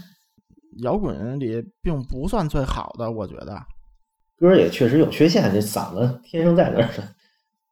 [0.82, 3.60] 摇滚里并不算最好的，我觉得。
[4.36, 6.88] 歌儿也确实有缺陷，这嗓子天生在那儿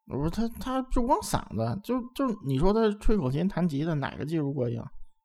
[0.09, 0.17] 的。
[0.17, 4.83] 不是他，他就光嗓子，就就你说他吹口琴、弹吉他，哪个技术过硬，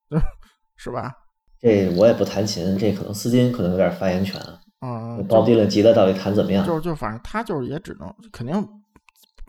[0.76, 1.14] 是吧？
[1.60, 4.60] 这我也不弹琴，这可能斯金可能有点发言权啊。
[4.82, 6.66] 嗯，Bob Dylan 吉他到底弹怎么样？
[6.66, 8.54] 就是就反正他就是也只能肯定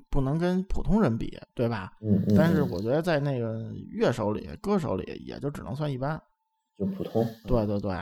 [0.09, 1.91] 不能跟普通人比，对吧？
[2.01, 6.23] 嗯嗯，但是嗯我觉得在那个乐手里、歌手里，也就只能算一般。
[6.79, 7.27] 就普通。
[7.49, 8.01] 对对对，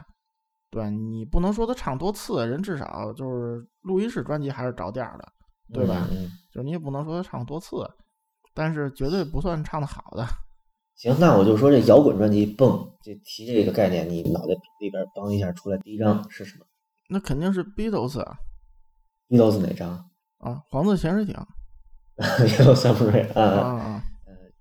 [0.70, 5.26] 对你不能说他唱多次，人至少就是录音室专辑还是着点儿的，
[5.72, 6.06] 对吧？
[6.10, 7.88] 嗯嗯就是你也不能说他唱多次，
[8.54, 10.26] 但是绝对不算唱的好的。
[10.94, 16.66] 行，那我就说这摇滚专辑，蹦，这提这个概念，你脑袋里边帮一下出来，第一张是什么
[17.08, 18.36] 那肯定是 Beatles 啊
[19.28, 20.08] ，？Beatles 哪张
[20.38, 21.46] 啊黄色潜水艇 啊
[22.18, 23.68] ？Yellow Submarine 啊啊。
[23.80, 24.04] 啊！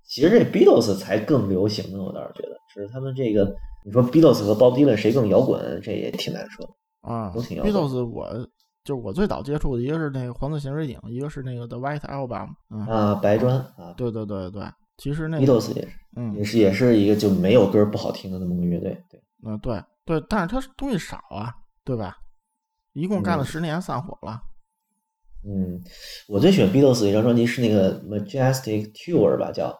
[0.04, 3.54] 其实这 Beatles 才更流行呢，我倒是觉得，只是他们这个，
[3.84, 6.72] 你说 Beatles 和 Bob Dylan 谁更摇滚，这也挺难说的。
[7.02, 8.48] 啊都挺摇滚，Beatles 我
[8.84, 14.64] 就是我最早接触的一个是那个黄色潜水艇，一个是那个 The White Album，嗯，啊，白砖啊对对对对，
[14.96, 18.90] 其实那个，Beatles 也是，嗯也是也是一个就没有歌不好听的那么个乐队。
[19.08, 21.54] 对，嗯对对，但是它东西少啊，
[21.84, 22.16] 对吧？
[22.92, 24.40] 一共干了嗯十年散伙了，
[25.46, 25.80] 嗯，
[26.28, 29.74] 我最喜欢 Beatles 的一张专辑是那个 Majestic Tour 吧，叫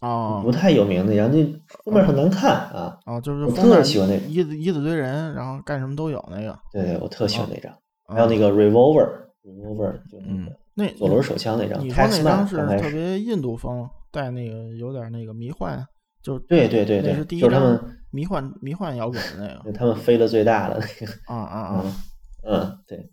[0.00, 1.42] 哦不太有名的，然后那
[1.84, 2.98] 封面很难看啊。
[3.06, 9.08] 哦，就是我特喜欢那个一一大堆人，然后干什么都有那个，对，我特喜欢那张，啊还有那个 Revolver
[9.44, 15.84] Revolver 就那嗯个，那左轮手枪那张你说那张是特别印度风，带那个有点那个迷幻，
[16.22, 21.82] 就是对对对对那是第，一就是他张们迷幻迷幻摇滚的那个对他们飞的最大的那个，啊啊啊！
[21.84, 23.10] 嗯嗯，对，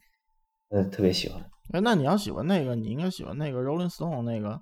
[0.69, 1.41] 呃，特别喜欢。
[1.73, 4.59] 哎，那你要喜欢那个，你应该喜欢那个 Rolling Stone 那个，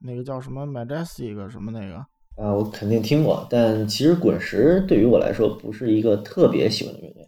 [0.00, 1.94] 那个叫什么 Majestic 什么那个
[2.42, 7.22] 啊，我肯定听过，但其实滚石对于我来说不是一个特别喜欢的乐队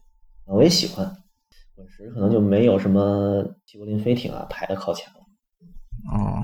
[0.47, 1.07] 啊，我也喜欢，
[1.83, 5.21] 滚石可能就没有什么齐柏林飞艇啊排的靠前了。
[6.13, 6.43] 哦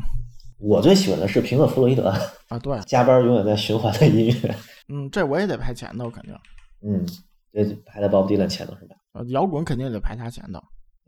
[0.58, 2.08] 我最喜欢的是平克·弗洛伊德，
[2.48, 4.54] 啊，对，加班永远在循环的音乐。
[4.88, 6.34] 嗯，这我也得排前头，肯定，
[6.82, 7.06] 嗯，
[7.52, 8.96] 这排在 Bob Dylan 前头是吧？
[9.12, 10.58] 呃，摇滚肯定得排他前头。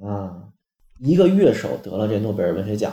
[0.06, 0.44] 啊，
[1.00, 2.92] 一个乐手得了这诺贝尔文学奖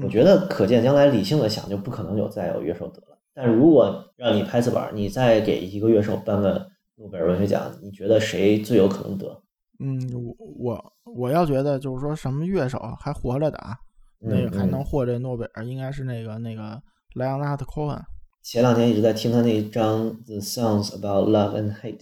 [0.00, 3.18] 我觉得可见将来理性的想，就不可能有再有乐手得了。
[3.34, 9.42] 但如果让你拍字板，你再给一个乐手颁个诺贝尔文学奖，你觉得谁最有可能得？
[9.78, 13.76] 嗯，我我我要觉得就是说什么乐手还活着的啊，
[14.20, 16.80] 那嗯个还能嗯获这诺贝尔，应该是那个那个
[17.14, 18.02] 莱昂纳特·科恩。
[18.42, 21.98] 前两天一直在听他那一张《The Songs About Love and Hate》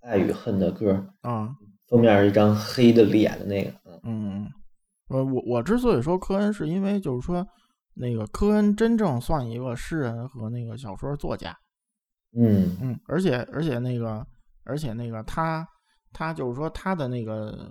[0.00, 1.54] 爱与恨的歌，啊，
[1.88, 3.72] 封面是一张黑的脸的那个，
[4.04, 4.52] 嗯嗯，
[5.08, 7.46] 呃，我我之所以说科恩，是因为就是说，
[7.94, 11.56] 那个科恩真正算一个诗人和那个小说作家，
[12.36, 12.76] 嗯。
[12.80, 14.24] 嗯，而且而且那个
[14.64, 15.66] 而且那个他
[16.12, 17.70] 他就是说他的那个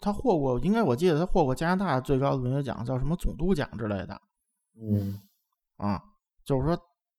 [0.00, 4.20] 他获过，应该我记得他获过加拿大最高的文学奖，叫什么总督奖之类的
[4.80, 5.20] 嗯
[5.76, 6.02] 啊，
[6.44, 6.78] 就是说，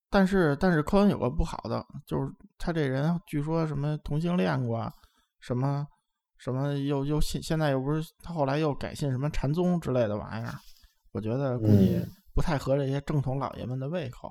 [0.09, 4.91] 但是但是科恩有个不好的，就是他这人据说什么同性恋过啊，
[5.39, 5.85] 什么。
[6.39, 10.53] 什么又又现现在又不是他后来又改信什么禅宗之类的玩意儿，
[11.11, 14.29] 我觉得估计嗯不太合这些正统老爷们的胃口。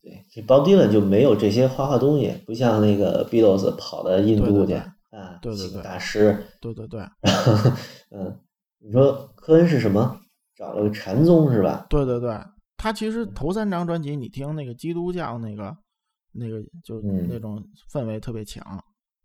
[0.00, 7.00] 对，这 Bob Dylan 就没有这些花花东西，不像那个 Beatles 跑到印度去对对对啊，对对对大师，对对对
[8.10, 8.38] 嗯，
[8.78, 10.20] 你说科恩是什么？
[10.56, 11.86] 找了个禅宗是吧？
[11.88, 12.38] 对对对，
[12.76, 15.76] 他其实头三张专辑你听那个基督教那个
[16.32, 18.62] 那个就嗯那种氛围特别强，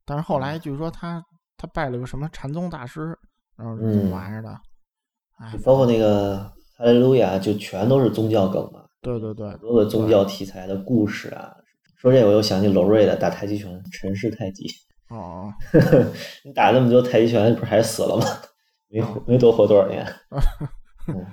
[0.06, 1.24] 但是后来据说他
[1.58, 3.18] 他拜了个什么禅宗大师，
[3.58, 4.50] 然后这嗯玩意儿的，
[5.38, 6.38] 哎，包括那个
[6.78, 11.54] 哈利路亚，就全都是宗教梗嘛，对对对很多个宗教题材的故事啊。
[11.98, 14.68] 说这个我又想起娄瑞的打太极拳，陈氏太极。
[15.10, 15.54] 哦，
[16.44, 18.26] 你打那么多太极拳，不是还死了吗？
[18.90, 20.06] 没活没多活多少年。
[21.08, 21.26] 嗯，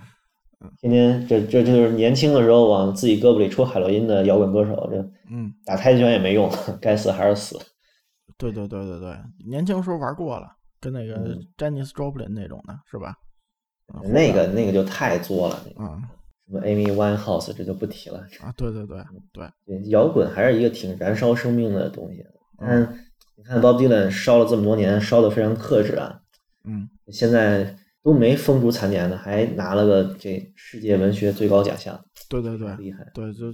[0.80, 4.96] 天天这这这就是年轻的时候往自己胳膊里戳海洛因的摇滚歌手，这
[5.30, 6.50] 嗯，打太极拳也没用，
[6.80, 7.58] 该死还是死。
[8.38, 9.16] 对对对对对，
[9.48, 10.48] 年轻时候玩过了，
[10.80, 13.16] 跟那个嗯 Janis Joplin 那种的是吧？
[13.88, 16.00] 啊那个那个就太作了，那个啊
[16.46, 18.18] 什么 Amy Winehouse 这就不提了。
[18.40, 18.98] 啊，对对对
[19.32, 22.24] 对，对，摇滚还是一个挺燃烧生命的东西。
[22.58, 22.88] 但是
[23.42, 26.20] 你看 Bob Dylan 烧了这么多年，烧的非常克制啊，
[26.64, 33.04] 嗯，现在都没风烛残年的，还拿了个这世界文学最高奖项，对对对厉害。
[33.12, 33.46] 对，就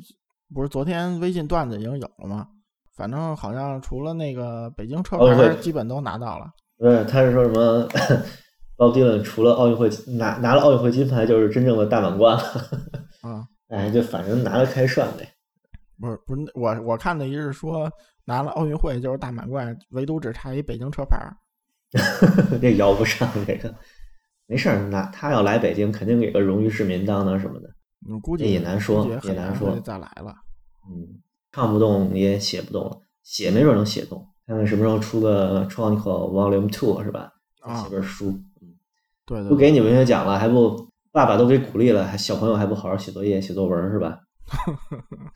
[0.54, 2.46] 不是昨天微信段子已经有了吗？
[2.94, 6.50] 反正好像除了那个北京车会牌，基本都拿到了。
[6.76, 7.88] 不是，他是说什么？
[8.76, 12.42] Bob Dylan 除了奥运会拿拿了奥运会金牌，就是真正的大满贯了。
[13.22, 15.28] 啊， 哎，就反正拿了开涮呗。
[16.00, 17.90] 不是不是，我我看的一是说
[18.28, 21.34] 拿了奥运会就是大满贯，唯独只差一北京车牌儿。
[22.60, 23.74] 这摇不上这个，
[24.46, 27.70] 没事儿，那他要来北京，肯定给个荣誉市民当当什么的。
[28.06, 30.34] 嗯，估计也难说也难难说会再来了。
[30.90, 31.22] 嗯，
[31.52, 34.28] 唱不动也写不动了，写没准能写动。
[34.46, 37.32] 看看什么时候出个《Chronicle Volume Two》是吧？
[37.82, 38.38] 写本书，
[39.24, 44.20] 对对不给你文学奖了，还不爸爸都给鼓励了，还小朋友还不好好写作业、写作文是吧？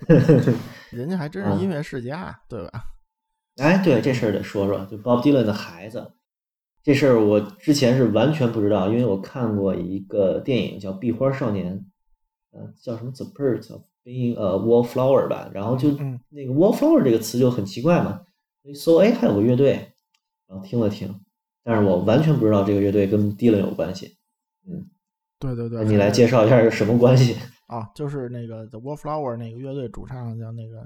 [0.90, 2.84] 人家还真啊是音乐世家，对吧？
[3.60, 6.12] 哎，对这事儿得说说，就 Bob Dylan 的孩子，
[6.82, 11.78] 这事儿我之前是完全不知道，因为我看过一个电影叫《壁花少年》，
[12.52, 16.18] 呃，叫什么《The Birds of Being a Wallflower》吧，然后就嗯。
[16.30, 18.22] 那个 Wallflower 这个词就很奇怪嘛，
[18.62, 19.92] 一搜哎还有个乐队，
[20.48, 21.20] 然后听了听，
[21.62, 24.16] 但是我完全不知道这个乐队跟 Dylan 有关系，
[24.66, 24.88] 嗯。
[25.38, 27.36] 对对对，你来介绍一下是什么关系？
[27.72, 30.84] 啊，就是那个 The Wallflower 那个乐队主唱叫那个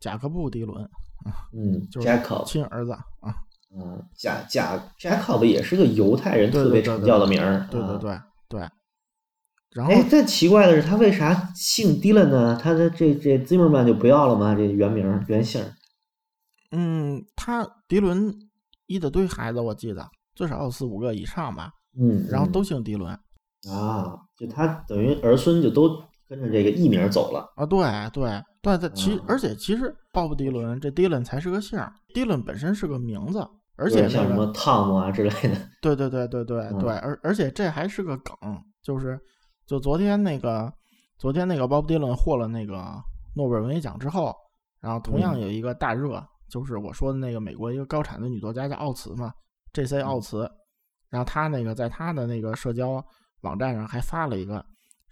[0.00, 0.82] 贾克布·迪伦
[1.24, 3.34] 啊，嗯就是，Jacob，亲儿子啊。
[3.74, 8.68] 嗯，贾贾 Jacob 也是个犹太人，特别对对传教的名儿，对对啊对对。
[9.70, 12.58] 然后哎，但奇怪的是，他为啥姓 Dylan 呢？
[12.62, 14.54] 他的这这 Zimmerman 就不要了吗？
[14.54, 15.64] 这原名原姓？
[16.70, 18.34] 嗯，他迪伦
[18.86, 23.10] 一大堆孩子，我记得最少有四五个以上吧，嗯，嗯然后都姓迪伦
[23.70, 26.02] 啊，就他等于儿孙就都
[26.32, 27.52] 跟着这个艺名走了。
[27.56, 27.66] 啊。
[27.66, 35.56] 对对对，他其啊而且其实鲍勃迪伦这迪伦才是个姓儿，迪伦本身是个名字，而且那个像什么汤姆啊之类的。
[35.82, 38.34] 对对对对对嗯对，而而且这还是个梗，
[38.82, 39.18] 就是
[39.66, 40.72] 就昨天那个
[41.18, 42.94] 昨天那个鲍勃迪伦获了那个
[43.36, 44.34] 诺贝尔文学奖之后，
[44.80, 49.32] 然后同样嗯有一个大热，就是我说的那个美国一个高产的女作家叫奥茨嘛
[49.74, 50.00] ，J.C.
[50.00, 50.50] 嗯奥茨，
[51.10, 53.04] 然后她那个在她的那个社交
[53.42, 54.64] 网站上还发了一个，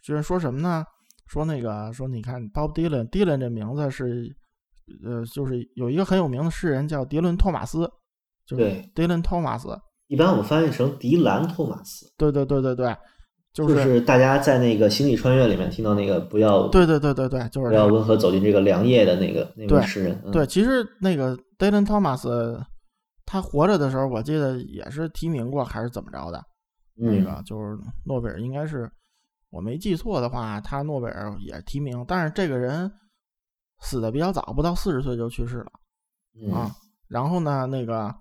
[0.04, 0.84] 就是说什么呢？
[1.30, 4.34] 说那个说你看 Bob Dylan，Dylan 这名字是
[5.04, 7.88] 呃，就是有一个很有名的诗人叫迪伦托马斯，
[8.44, 9.78] 就是对 Dylan Thomas。
[10.08, 12.96] 一般我们翻译成迪兰托马斯，对对对对对，
[13.52, 20.20] 就、就是是大家在那个《星际穿越》里面听到那个不要对对对对对，就是不要温和走进这个良夜的那个那位诗人。
[20.24, 22.60] 嗯对，其实那个 Dylan Thomas
[23.24, 26.42] 他活着的时候，我记得也是提名过，还是怎么着的？
[26.96, 28.90] 那嗯个就是诺贝尔，应该是
[29.50, 32.90] 我没记错的话，他诺贝尔也提名，但是这个人
[33.80, 35.72] 死的比较早，不到四十岁就去世了
[36.40, 36.70] 嗯啊。
[37.08, 38.14] 然后呢，那个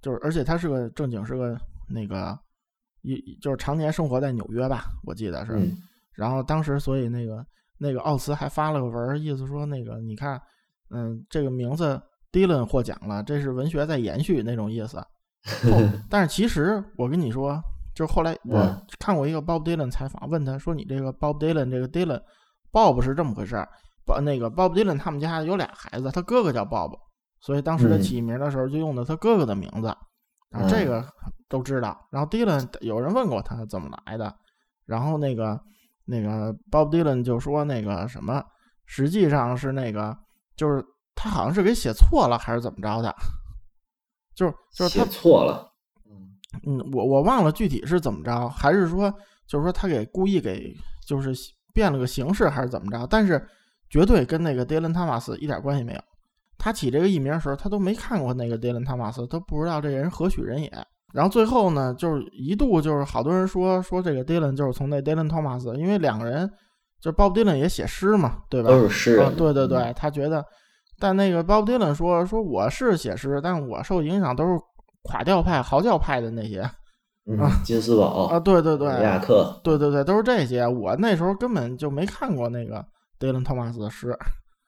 [0.00, 1.56] 就是，而且他是个正经是个
[1.88, 2.38] 那个
[3.02, 5.54] 一就是常年生活在纽约吧，我记得是。
[5.54, 5.76] 嗯
[6.14, 7.44] 然后当时，所以那个
[7.78, 10.38] 那个奥茨还发了个文儿，意思说那个你看，
[10.90, 11.98] 嗯，这个名字
[12.30, 14.98] Dylan 获奖了，这是文学在延续那种意思。
[14.98, 15.80] 后
[16.10, 17.58] 但是其实我跟你说，
[17.94, 23.68] 就是后来我嗯看过一个 Bob Dylan 采访，问他说：“你这个 Bob Dylan 这个 Dylan，Bob 是这么回事儿。
[24.06, 26.98] Bob 那个 Bob Dylan 他们家有俩孩子，他哥哥叫 Bob，
[27.40, 29.94] 所以当时他嗯起名的时候就用的他哥哥的名字。
[30.50, 31.08] 然后这嗯个
[31.48, 32.06] 都知道。
[32.10, 34.34] 然后 Dylan 有人问过他怎么来的，
[34.86, 35.58] 然后那个
[36.04, 38.42] 那个 Bob Dylan 就说那个什么，
[38.86, 40.16] 实际上是那个
[40.56, 40.84] 就是
[41.14, 43.14] 他好像是给写错了还是怎么着的，
[44.34, 45.71] 就是就是他写错了。
[46.66, 49.12] 嗯，我我忘了具体是怎么着，还是说
[49.46, 50.74] 就是说他给故意给
[51.06, 51.32] 就是
[51.72, 53.06] 变了个形式还是怎么着？
[53.08, 53.44] 但是
[53.90, 56.00] 绝对跟那个 Dylan Thomas 一点关系没有。
[56.58, 60.72] 他起这个艺名的时候，他都没看过那个 Dylan Thomas，都不知道这人何许人也。
[61.12, 66.48] 然后最后呢，就是一度就是好多人说说这个 Dylan 就是从那 Dylan Thomas，因为两个人
[67.00, 68.70] 就是 Bob Dylan 也写诗嘛，对吧？
[68.70, 70.42] 都是诗人啊，对对对嗯，他觉得，
[70.98, 74.60] 但那个 Bob Dylan 说说我是写诗，但我受影响都是
[75.02, 76.62] 垮掉派、嚎叫派的那些
[77.24, 80.66] 嗯，金斯堡啊，对对对，维亚克，对对对，都是这些。
[80.66, 82.84] 我那时候根本就没看过那个
[83.18, 84.16] 德伦托马斯的诗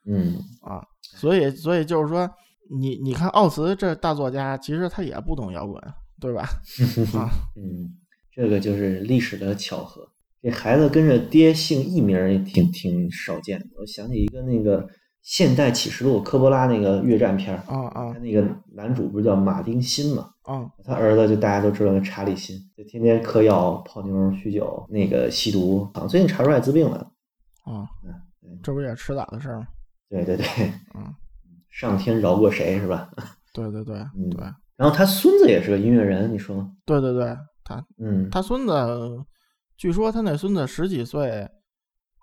[0.06, 0.80] 嗯，啊，
[1.16, 2.30] 所以所以就是说，
[2.78, 5.82] 你你看奥茨这大作家，其实他也不懂摇滚，
[6.20, 6.42] 对吧？
[7.18, 7.90] 啊，嗯，
[8.32, 10.06] 这个就是历史的巧合。
[10.42, 13.66] 这孩子跟着爹姓艺名也挺挺少见的。
[13.80, 14.82] 我想起一个那个
[15.24, 20.30] 《现代启示录》科波拉那个越战片儿，啊啊他那个男主不是叫马丁辛嘛？
[20.42, 26.98] 啊他儿子就大家都知道的查理辛，就天天嗑药、泡妞、酗酒，那个吸毒，最近查出艾滋病了。
[27.64, 29.66] 啊嗯，这不也迟早的事儿吗？
[30.10, 30.44] 对对对，
[30.94, 31.14] 嗯，
[31.70, 33.10] 上天饶过谁是吧？
[33.54, 34.44] 对对对 嗯对
[34.76, 36.68] 然后他孙子也是个音乐人，你说？
[36.84, 39.24] 对对对，他嗯，他孙子，
[39.78, 41.48] 据说他那孙子十几岁，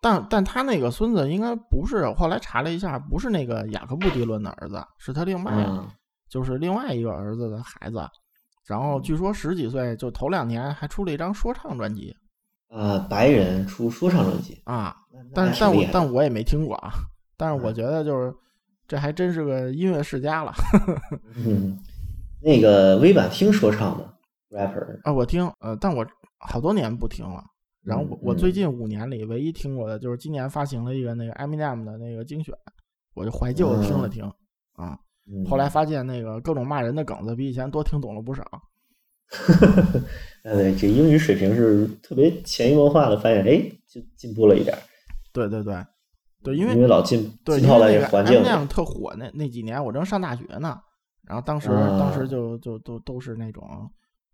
[0.01, 5.87] 但但他那个孙子应该不是，后来查了一下，不是那个雅各布·迪伦的儿子，是他另外、啊，
[6.27, 8.01] 就是另外一个儿子的孩子。
[8.65, 12.15] 然后据说十几岁就头两年还出了一张说唱专辑
[12.69, 14.95] 呃，白人出说唱专辑，啊，
[15.33, 16.93] 但还挺厉害的但我但我也没听过啊，
[17.37, 18.33] 但是我嗯觉得就是
[18.87, 20.53] 这还真是个音乐世家了
[21.35, 21.77] 嗯，
[22.41, 24.13] 那个微版听说唱的
[24.49, 25.11] rapper，啊！
[25.11, 26.05] 我听呃，但我
[26.39, 27.43] 好多年不听了。
[27.83, 32.53] 然后我我嗯最近五年里唯一听过的就是今年发行了一个那个 Eminem 的那个精选，
[33.13, 34.23] 我就怀旧地听了听
[34.73, 34.97] 啊。
[35.31, 38.43] 嗯后来发现那个各种骂人的梗子比以前多听懂了不少。
[40.43, 44.81] 呃，对，这英语水平是特别潜移默化的，发现哎，就进步了一点儿，
[45.31, 45.73] 对对对
[46.43, 50.77] 对，因为因为老进对，浸泡在那个环境特火那那几年，我正上大学呢，
[51.25, 53.63] 然后当时、啊当时就就都都是那种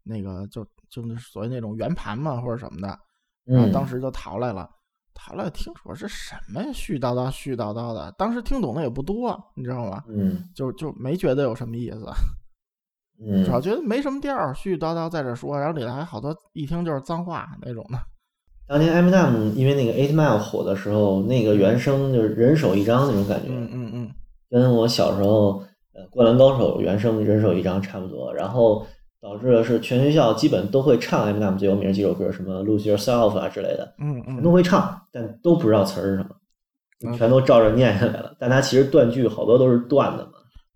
[0.03, 2.97] 那个就就是所谓那种圆盘嘛或者什么的，
[3.47, 4.69] 然后嗯，当时就逃来了。
[5.19, 6.69] 逃来听说是什么呀？
[6.71, 10.03] 絮叨叨絮叨叨的，当时听懂的也不多，你知道吗？
[10.07, 12.05] 嗯就就没觉得有什么意思，
[13.19, 17.97] 嗯主要觉得没什么调儿，絮絮叨叨在这说，然后里头还好多一听就是脏话那种的。
[18.67, 24.11] 当年 Eminem 因为那个 Eight Mile 火的时候，那个原声就是人手一张那种感觉，嗯嗯嗯，
[24.51, 28.85] 跟我小时候呃《灌篮高手》原声人手一张差不多，然后
[29.21, 36.29] 导致的是全学校基本都会唱 Eminem 最有名的几首歌，什么 Lose Yourself 啊之类的，嗯全都嗯，会唱，但都不知道词儿是什么，
[37.05, 38.35] 嗯全都照着念下来了。
[38.39, 40.31] 但他其实断句好多都是断的嘛。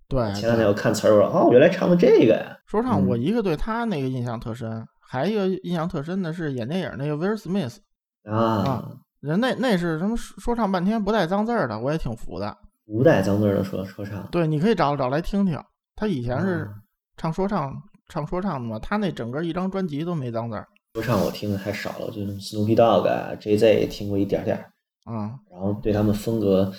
[0.08, 0.34] 对。
[0.34, 2.58] 前两天我看词儿，我说哦，原来唱的这个呀。
[2.66, 7.80] 说唱，嗯我一个对他那个印象特深，还一个印象特深的是演电影那个威尔史密斯，
[8.24, 12.58] 啊，人那那是什么说说唱半天不带脏字儿的，我也挺服的。
[12.86, 15.58] 不带脏字儿的说说唱，对，你可以找找来听听，
[15.96, 16.74] 他以前是啊
[17.18, 17.72] 唱说唱
[18.12, 24.64] 唱说唱的嘛，他那整个一张专辑都没脏字儿说唱我听的太少了，就是 Snoopy Dogg 啊，J.Z 听过一点点儿，
[25.06, 25.40] 啊。
[25.50, 26.70] 然后对他们风格，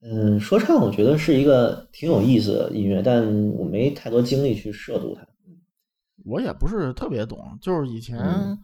[0.00, 5.26] 嗯，说唱我觉得是一个挺有意思的音乐，但我没太多精力去涉足它。
[6.24, 8.58] 我也不是特别懂，就是以前嗯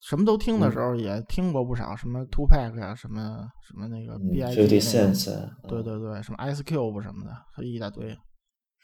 [0.00, 5.30] 什么都听的时候也听过不少，什么 Two Pack 啊，什么什么那个嗯 B I，Fifty G
[5.68, 8.16] 对对对，什么 Ice Cube 什么的，还一大堆。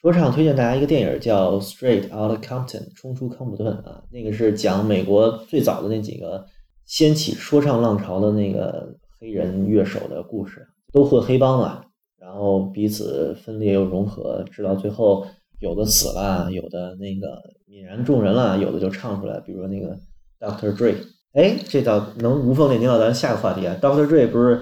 [0.00, 6.46] 说唱推荐大家一个电影叫《Straight Outta Compton》，冲出康普顿啊，那个是讲美国最早的那几个
[6.86, 11.84] 掀起说唱浪潮的那个黑人乐手的故事，都混黑帮啊，
[12.16, 15.26] 然后彼此分裂又融合，直到最后
[15.58, 19.98] 有的死了，有的那个泯然众人了，有的就唱出来，比如说那个
[20.38, 20.76] Dr.
[20.76, 20.94] Dre，
[21.32, 24.06] 哎，这倒能无缝链接到咱下个话题啊，Dr.
[24.06, 24.60] Dre 不是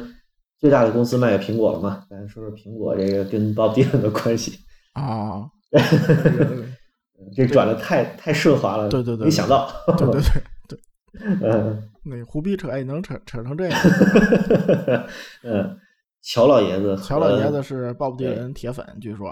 [0.59, 2.07] 最大的公司卖给苹果了吗？
[2.09, 4.61] 咱说说苹果这个跟 Bob Dylan 的关系。
[4.97, 5.49] 啊，
[7.37, 10.21] 这转的太太顺滑了，对对对没想到，对对
[10.69, 10.79] 对
[11.21, 13.81] 对，嗯那胡逼扯也能扯扯成这样。
[15.43, 15.77] 嗯，
[16.23, 19.29] 乔老爷子，乔老爷子是鲍勃迪对伦铁粉，据说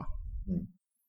[0.49, 0.61] 嗯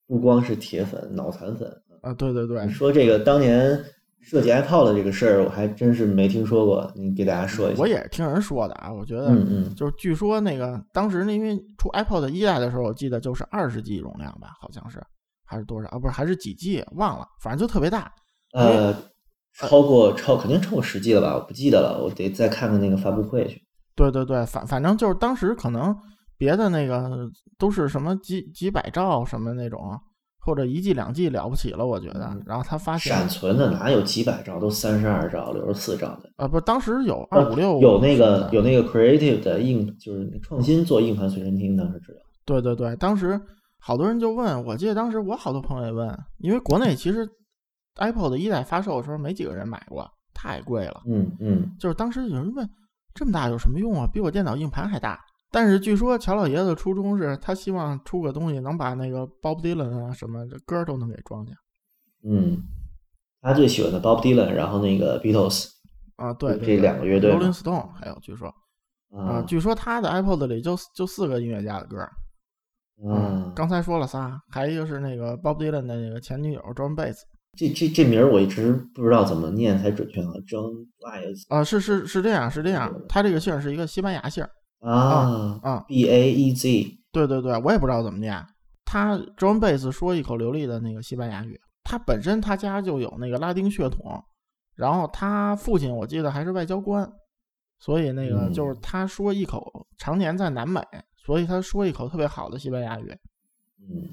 [0.08, 1.68] 不光是铁粉，脑残粉。
[2.01, 3.84] 啊，对对对，说这个当年
[4.26, 7.82] 设计 iPod 的这个事儿，我还真是没听说过，你给大家说一下。
[7.82, 15.00] 我也是听人说的啊，我觉得嗯嗯就是据说那个当时因为出 iPod 一代的时候，我记得就是二十 G 容量吧，好像是
[15.46, 16.00] 还是多少啊？
[16.00, 18.12] 不是，还是几 G 忘了，反正就特别大。
[18.54, 18.92] 呃，
[19.54, 21.36] 超过超肯定超过十 G 了吧？
[21.36, 23.62] 我不记得了，我得再看看那个发布会去。
[23.96, 25.96] 对对对，反反正就是当时可能
[26.36, 29.80] 别的那个都是什么几几百兆什么那种，
[30.46, 32.43] 或者一 G 两 G 了不起了，我觉得嗯。
[32.46, 36.30] 然后他发现闪存的哪有几百兆，都三十二兆、六十四兆的。
[36.36, 42.18] 啊，不，当时有二五六有那个有那个 creative 的硬，就是创新做硬盘随身听，当时只有。
[42.46, 43.41] 对对对，当时
[43.80, 47.28] 好多人就问，我记得当时我好多朋友也问，因为国内其实
[47.96, 51.02] Apple 的一代发售的时候没几个人买过，太贵了。
[51.08, 52.70] 嗯嗯，就是当时有人问，
[53.16, 54.08] 这么大有什么用啊？
[54.14, 55.20] 比我电脑硬盘还大。
[55.56, 61.56] 但是据说乔老爷子初衷是他希望出个东西能把那个 Bob Dylan 啊什么的歌儿都能给装进
[62.30, 62.62] 嗯，
[63.41, 65.70] 他最喜欢的 Bob Dylan，然后那个 Beatles
[66.18, 66.34] 啊。
[66.34, 68.53] 对，这两个乐队 Rolling Stone 还有据说
[69.12, 72.12] 啊，啊，据说他的 iPod 里就就四个音乐家的歌儿。
[73.10, 77.16] 啊，刚才说了仨，还有一个是那个 Bob Dylan 的那个前女友 John Baez
[77.58, 84.49] 这这这名儿我一直不知道怎么念才准确啊，John Baez 啊，是是是这样是这样，他这个姓是一个西班牙姓儿
[84.92, 85.86] 啊啊。
[85.88, 88.46] ，B A E Z 对对对，我也不知道怎么念。
[88.86, 94.24] 他 John Baez 说一口流利的那个西班牙语，他本身他家就有那个拉丁血统，
[94.76, 97.12] 然后他父亲我记得还是外交官，
[97.80, 100.82] 所以那个嗯就是他说一口常年在南美，
[101.26, 103.10] 所以他说一口特别好的西班牙语。
[103.80, 104.08] 嗯，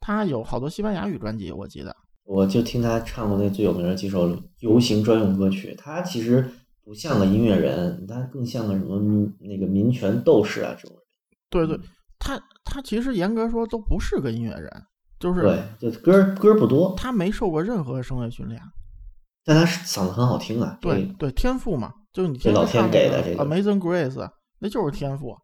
[0.00, 1.94] 他有好多西班牙语专辑，我记得。
[2.24, 5.74] 我就听他唱过那最有名的几首游行专用歌曲。
[5.76, 6.50] 他其实
[6.84, 11.04] 不像个音乐人，他更像个什么民那个民权斗士啊这种人。
[11.48, 11.80] 对对，
[12.18, 14.70] 他他其实严格说都不是个音乐人，
[15.18, 18.60] 就是对，就歌歌不多，他没受过任何声乐训练。
[19.44, 20.78] 但他嗓子很好听啊。
[20.80, 25.36] 对对，天赋嘛，就是你这老天给的这个 Amazing Grace，那就是天赋，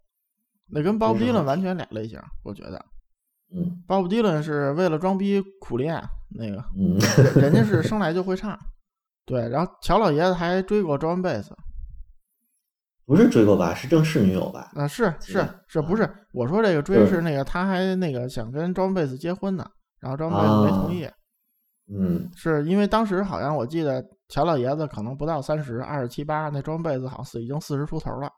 [0.69, 2.85] 那跟 Bob Dylan 完全俩类型，我觉得。
[3.53, 6.97] 嗯 Bob Dylan 是为了装逼苦练，那个嗯，
[7.35, 8.59] 人家是生来就会唱。
[9.25, 11.49] 对，然后乔老爷子还追过 John Bass，
[13.07, 13.75] 不是追过吧？
[13.75, 14.71] 是正式女友吧？
[14.75, 19.65] 啊，是是是，不是啊我说这个追是是那个他还那个想跟 John Bass 结婚呢，
[20.01, 21.09] 然后 John Bass 没同意，
[21.93, 28.31] 嗯，是因为当时好像我记得乔老爷子可能不到三十，二十七八，那 John Baez 好像是已经四十出头了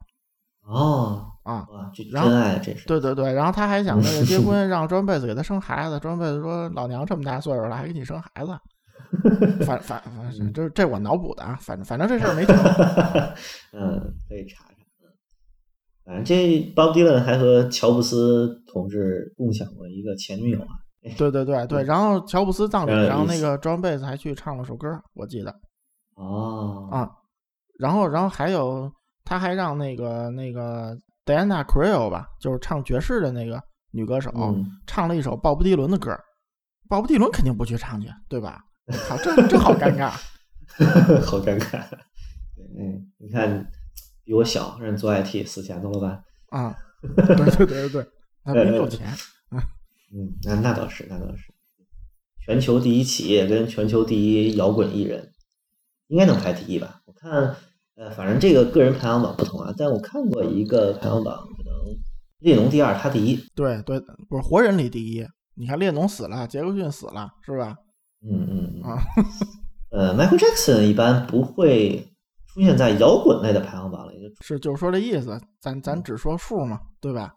[0.65, 1.67] 哦，啊。
[1.95, 2.87] 真爱这是。
[2.87, 5.99] 对对对，然后他还想那个结 婚，让 John Baez 给他生孩子。
[5.99, 8.53] John Baez 说：“老娘这么大岁数了，还给你生孩子？”
[9.67, 12.57] 反反反正这这我脑补的啊，反正反正这事儿没成。
[13.73, 14.73] 嗯，可以查查。
[15.03, 15.09] 嗯，
[16.05, 20.69] 反正这鲍迪伦还和乔布斯同志共享过一个前女友啊。
[21.19, 25.55] 对对对对， 然后乔布斯葬礼有上，那个 John Bass 还去唱了首歌，我记得
[26.15, 27.11] 哦，啊。
[27.79, 28.91] 然后然后还有，
[29.25, 30.97] 他还让那个那个
[31.27, 33.61] Diana Krall 吧，就是唱爵士的那个
[33.91, 36.17] 女歌手，嗯，唱了一首鲍勃迪伦的歌。
[36.89, 38.61] 鲍勃迪伦肯定不去唱去，对吧？
[38.89, 40.11] 好，这这好尴尬。
[41.25, 41.85] 好尴尬。
[42.79, 43.71] 嗯，你看，
[44.25, 46.25] 比我小，人做 IT 死钱的老板？
[46.51, 48.07] 啊， 对对对对对，
[48.45, 49.07] 他比你有钱。
[50.15, 51.53] 嗯，那那倒是，那倒是。
[52.41, 55.33] 全球第一企业跟全球第一摇滚艺人，
[56.09, 57.01] 应该能排第一吧？
[57.07, 57.55] 我看，
[57.95, 61.73] 呃，反正这个个人排行榜不同啊，但我看过一个排行榜，可能
[62.41, 63.37] 列侬第二，他第一。
[63.55, 65.25] 对对，不是活人里第一。
[65.55, 67.77] 你看列侬死了，杰克逊死了，是吧？
[68.25, 68.83] 嗯嗯嗯。
[68.83, 69.03] 啊，
[69.91, 72.09] 呃，Michael Jackson 一般不会
[72.47, 77.35] 出现在摇滚类的排行榜里，就是就是说这意思，咱咱只说数嘛，对吧？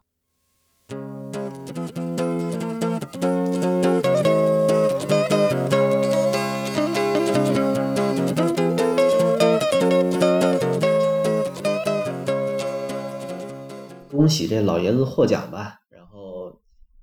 [14.10, 15.78] 恭喜这老爷子获奖吧。
[15.90, 16.60] 然后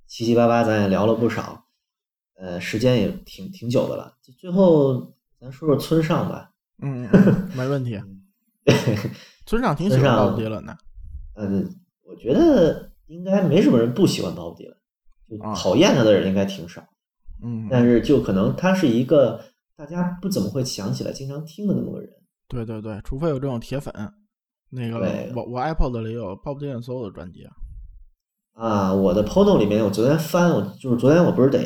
[0.07, 1.62] 七七八八咱也聊了不少，
[2.43, 4.13] 呃，时间也挺挺久的了。
[4.37, 6.51] 最后咱说说村上吧。
[6.81, 7.97] 嗯，嗯 没问题。
[9.45, 10.77] 村上挺 喜欢鲍勃迪伦的，
[11.35, 14.77] 嗯，我觉得应该没什么人不喜欢鲍勃迪伦，
[15.29, 16.83] 就啊讨厌他的人应该挺少。
[17.41, 19.39] 嗯，但是就可能他是一个
[19.77, 22.09] 大家不怎么会想起来经常听的那么个人。
[22.49, 23.93] 对对对，除非有这种铁粉。
[24.69, 27.53] 那个对我我 iPod 里有鲍勃迪伦所有的专辑啊。
[28.53, 31.59] 啊，我的 Pono 里面，我昨天翻，我就是昨天我不是得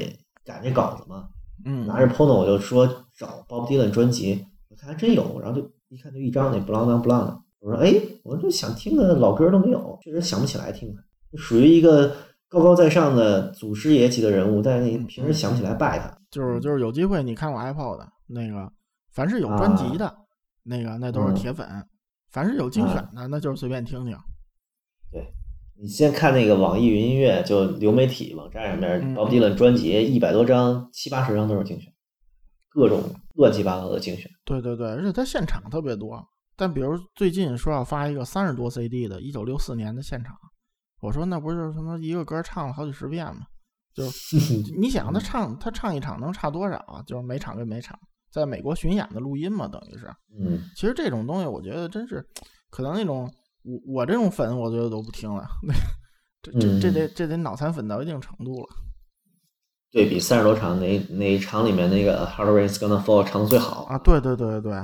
[0.48, 1.28] 赶这稿子嘛？
[1.66, 2.88] 嗯，拿着 Pono 我就说
[3.18, 7.94] 找 Bob Dylan 专辑，我看还真有，然后就一看就一张那 Blonde on Blonde，我说哎，
[8.24, 10.96] 我就想听的老歌都没有，确实想不起来听
[11.36, 12.16] 属于一个
[12.48, 16.18] 高高在上的祖师爷级的人物，但是你平时想不起来拜他。
[16.32, 18.72] 就是就是有机会你看我 iPod 那个，
[19.12, 20.16] 凡是有专辑的，
[20.64, 21.36] 那个那都是嗯。
[21.36, 21.66] 铁粉；
[22.32, 24.16] 凡是有精选的，那就是随便听听。
[25.80, 31.94] 你先看那个网易云音乐，就流媒体网站上面嗯，Bob Dylan 专辑一百多张，七八十张都是精选，
[32.70, 33.04] 各种
[33.36, 34.30] 乱七八糟的精选。
[34.44, 36.26] 对对对，而且他现场特别多。
[36.56, 40.36] 但比如最近说要发一个三十多 CD 的，一九六四年的现场，
[41.00, 43.42] 我说那不是什么一个歌唱了好几十遍吗？
[43.94, 44.36] 就是
[44.80, 47.04] 你想他唱他唱一场能差多少啊？
[47.06, 48.00] 就是每场跟每场，
[48.32, 50.08] 在美国巡演的录音嘛，等于是。
[50.40, 52.26] 嗯，其实这种东西，我觉得真是，
[52.72, 53.32] 可能那种
[53.68, 55.46] 我我这种粉，我觉得都不听了。
[56.42, 58.68] 这这这得这得脑残粉到一定程度了。
[59.90, 63.84] 对比三十多场哪哪一场里面那个 Hard Rain's Gonna Fall 唱的最好？
[63.86, 64.82] 啊，对对对对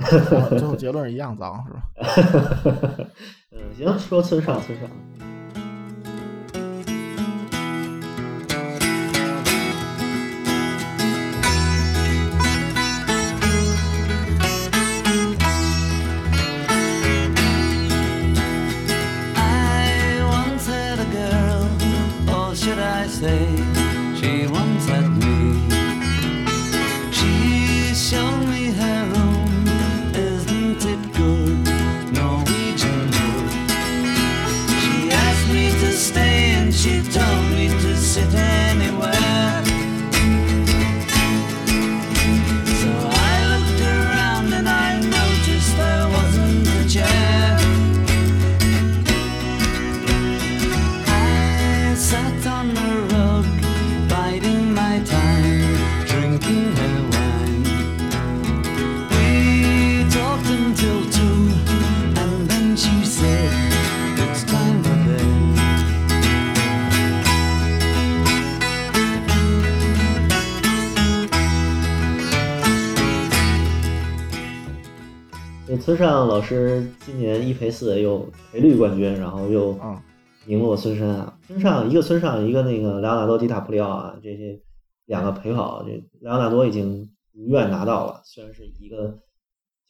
[0.50, 1.82] 对，最后结论是一样脏，是吧？
[3.52, 4.88] 嗯，行，说村上村上。
[23.24, 23.63] Say,
[75.84, 80.00] 村上老师今年一赔四又赔率冠军，然后又嗯
[80.46, 81.38] 赢落孙山啊。
[81.46, 84.58] 村上一个村上，一个那个莱昂纳多·迪塔普利奥啊，这些
[85.04, 85.90] 两个陪跑，这
[86.22, 89.18] 莱昂纳多已经如愿拿到了，虽然是一个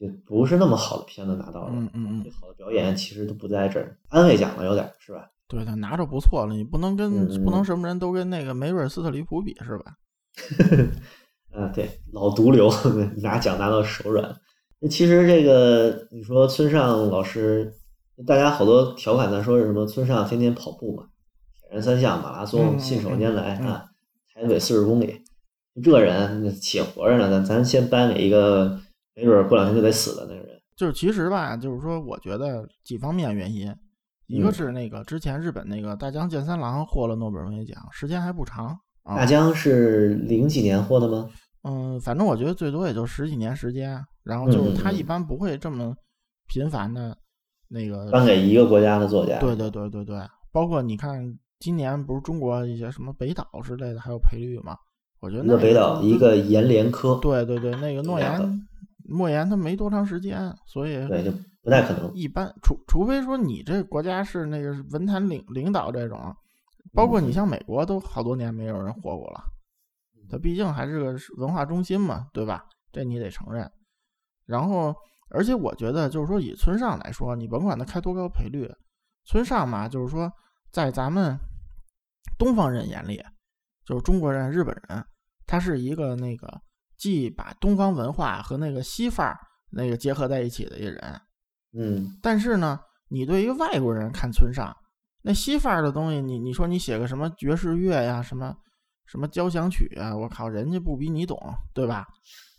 [0.00, 5.30] 就不是那么好的片子拿到了，嗯嗯好的表演其实都不在这儿，安慰奖了有点是吧？
[5.46, 9.94] 对他拿着不错了，你不能跟、不能什么人都跟那个梅瑞尔斯特里普比是吧？
[11.54, 12.68] 啊，对，老毒瘤
[13.22, 14.36] 拿奖拿到手软。
[14.85, 17.73] 那其实这个你说村上老师，
[18.27, 21.05] 大家好多调侃他说是什么村上天天跑步嘛，
[21.59, 23.66] 铁人三项、马拉松，嗯信手拈来嗯。
[23.66, 23.86] 啊，
[24.35, 25.23] 台北四十公里，
[25.82, 28.78] 这人那且活着呢，咱咱先颁给一个
[29.15, 30.61] 没准儿过两天就得死的那个人。
[30.77, 33.74] 就是其实吧，就是说，我觉得几方面原因，
[34.27, 34.52] 一个嗯。
[34.52, 39.16] 是那个之前日本那个大江健三郎获了诺贝尔文学奖，时间还不长啊。
[39.16, 41.31] 大，江是零几年获的吗？
[41.62, 45.94] 嗯，反正我觉得最多也就十几年时间，然后就是他一般不会这么
[46.48, 47.16] 频繁的，
[47.68, 49.38] 那个颁给一个国家的作家。
[49.38, 50.18] 对对对对对，
[50.51, 51.22] 包括你看
[51.59, 54.76] 今年不是中国一些什么北岛之类的还有赔率嘛，
[55.20, 58.66] 我觉得那北岛，一个阎连科，对对对，那个诺言
[59.06, 61.30] 莫言他没多长时间，所以对，就
[61.62, 62.10] 不太可能。
[62.14, 66.34] 一般，除除非说你这国家是那个文坛领领导这种，
[66.94, 69.44] 包括你像美国都好多年没有人活过了，
[70.30, 72.64] 他毕竟还是个文化中心嘛，对吧？
[72.92, 73.70] 这你得承认。
[74.46, 74.94] 然后，
[75.30, 78.70] 而且我觉得就是说，以村上来说，你甭管他开多高赔率，
[79.24, 80.30] 村上嘛，就是说
[80.70, 81.38] 在咱们
[82.38, 83.22] 东方人眼里，
[83.84, 85.04] 就是中国人、日本人，
[85.46, 86.60] 他是一个那个
[86.96, 89.38] 既把东方文化和那个西范儿
[89.70, 91.20] 那个结合在一起的一个人。
[91.76, 94.76] 嗯，但是呢，你对于外国人看村上，
[95.22, 98.54] 那西范儿的东西，你你说你写个什么爵士乐呀，什么
[99.06, 101.38] 什么交响曲啊，我靠，人家不比你懂，
[101.72, 102.06] 对吧？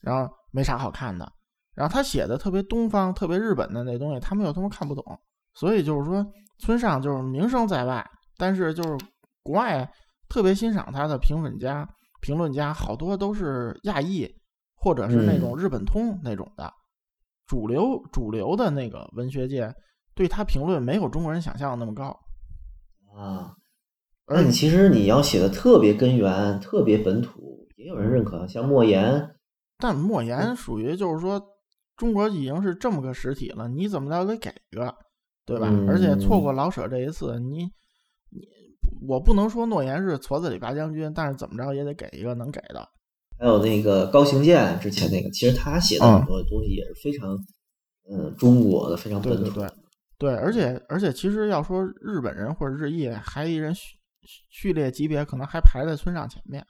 [0.01, 1.31] 然后没啥好看的。
[1.75, 5.03] 然后他写的特别东方、特别日本的那东西，他们又他妈看不懂。
[5.53, 6.25] 所以就是说，
[6.59, 8.05] 村上就是名声在外，
[8.37, 8.97] 但是就是
[9.43, 9.89] 国外
[10.27, 11.87] 特别欣赏他的评论家、
[12.21, 14.27] 评论家，好多都是亚裔
[14.75, 16.73] 或者是那种日本通那种的。
[17.47, 19.71] 主流主流的那个文学界
[20.15, 22.05] 对他评论没有中国人想象的那么高，
[23.15, 23.53] 啊，
[24.25, 29.35] 而那你其实你要写的特别根源、特别本土，也有人认可，像莫言，
[29.77, 31.39] 但莫言属于就是说，
[31.97, 34.93] 中国已经是这么个实体了，你怎么着得给一个，
[35.45, 35.69] 对吧？
[35.71, 37.63] 嗯而且错过老舍这一次，你
[38.29, 38.41] 你
[39.07, 42.87] 我不能说诺言是矬子里拔将军，但是怎么着也得给一个能给的。
[43.37, 47.37] 还有那个高行健之前那个，其实他写的嗯很多东西也是非常，
[48.09, 49.43] 嗯，中国的，非常本土。
[49.43, 49.73] 对对对
[50.17, 53.97] 对，而且而且其实要说日本人或者日裔，还一人序
[54.49, 56.65] 序列级别可能还排在村上前面。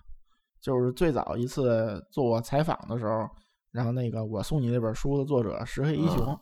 [0.61, 3.27] 就是最早一次做我采访的时候，
[3.75, 6.39] 然后那个我送你那本书的作者石黑一雄，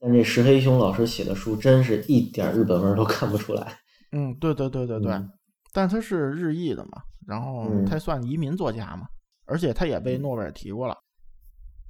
[0.00, 3.78] 但这石黑一雄老师写的书，真是一点日本味儿都看不出来。
[4.12, 5.30] 嗯，对对对对对，嗯
[5.74, 9.06] 但他是日裔的嘛，然后嗯他算移民作家嘛，
[9.44, 10.96] 而且他也被诺贝尔提过了。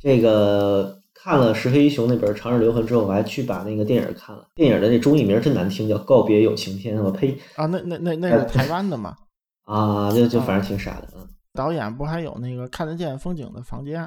[0.01, 4.49] 这个看了石黑一雄那本《长日留痕》之后，我还去把那个电影看了。
[4.57, 6.99] 电影的那中译名真难听，叫《告别有情天》。
[7.03, 7.39] 我呸！
[7.55, 9.15] 啊，那那那那哎是台湾的嘛？
[9.63, 11.25] 啊，就就反正挺傻的，嗯，
[11.55, 14.07] 导演不还有那个看得见风景的房间，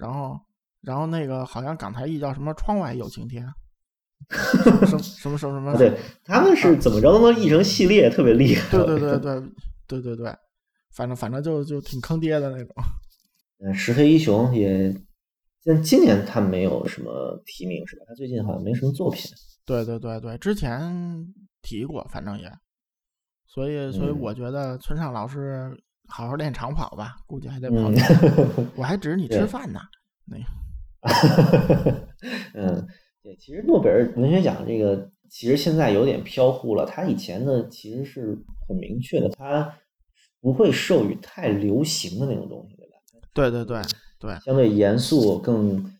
[0.00, 0.40] 然后
[0.80, 3.46] 然后那个好像港台译叫什么“窗外有晴天
[4.30, 8.70] ”，什么什么什么什么对，他们是怎么着都能译成系列，特别厉害。
[8.70, 9.42] 对对对对
[9.86, 10.36] 对对对，
[10.92, 12.74] 反正反正就就挺坑爹的那种。
[13.58, 14.94] 嗯，石黑一雄也，
[15.64, 18.04] 但今年他没有什么提名是吧？
[18.08, 19.30] 他最近好像没什么作品。
[19.66, 22.50] 对对对对，之前提过，反正也，
[23.46, 25.76] 所以所以嗯我觉得村上老师
[26.10, 27.90] 好好练长跑吧，估计还得跑。
[28.76, 29.80] 我还指着你吃饭呢。
[30.26, 30.44] 那个
[32.54, 32.86] 嗯，
[33.22, 36.84] 对，其实诺贝尔文学奖这个其实现在有点飘忽了。
[36.84, 38.36] 他以前呢其实是
[38.68, 39.74] 很明确的，他
[40.40, 42.96] 不会授予太流行的那种东西，对吧？
[43.32, 43.80] 对对对
[44.18, 45.90] 对相对严肃、更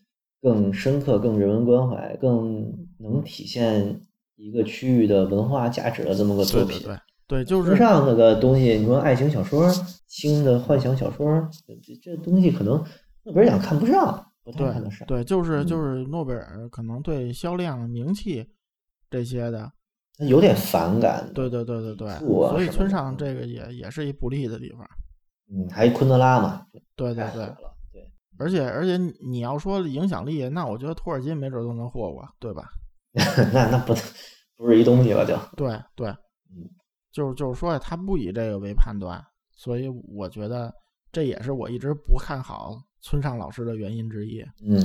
[0.41, 4.01] 更深刻、更人文关怀、更能体现
[4.35, 6.77] 一个区域的文化价值的这么个作品。
[6.79, 6.99] 对对对
[7.31, 9.71] 对，就是上那个东西，你说爱情小说、
[10.05, 11.49] 轻的幻想小说，
[11.81, 12.73] 这这东西可能
[13.23, 15.07] 诺贝尔奖看不上，不太看得上。
[15.07, 18.45] 对，就是嗯就是诺贝尔可能对销量、名气
[19.09, 19.71] 这些的，
[20.17, 21.31] 他有点反感。
[21.33, 24.85] 对对对对对，啊所以村上这个也也是一不利的地方。
[25.49, 26.65] 嗯，还有昆德拉嘛，
[26.97, 27.45] 对对对。
[27.93, 32.69] 对，而且而且你你要说影响力，那我觉得托尔金没准都能获过，对吧？
[33.53, 33.93] 那那不
[34.57, 35.37] 不是一东西了就。
[35.55, 36.17] 对对，嗯
[37.11, 39.21] 就是就是说呀他不以这个为判断，
[39.53, 40.73] 所以我觉得
[41.11, 44.41] 这也是我一直不看好村上老师的原因之一。
[44.63, 44.81] 嗯，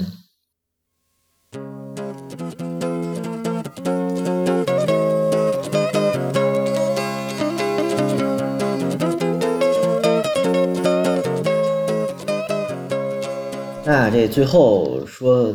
[13.85, 15.53] 那这最后说，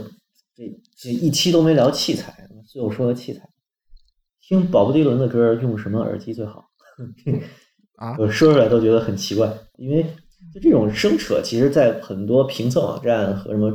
[0.55, 0.63] 这
[0.95, 3.50] 这一期都没聊器材，最后说个器材。
[4.51, 6.69] 听保布迪伦的歌用什么耳机最好？
[7.95, 10.03] 啊 我说出来都觉得很奇怪，因为
[10.53, 13.71] 就这种生扯，其实在很多评测网站和什么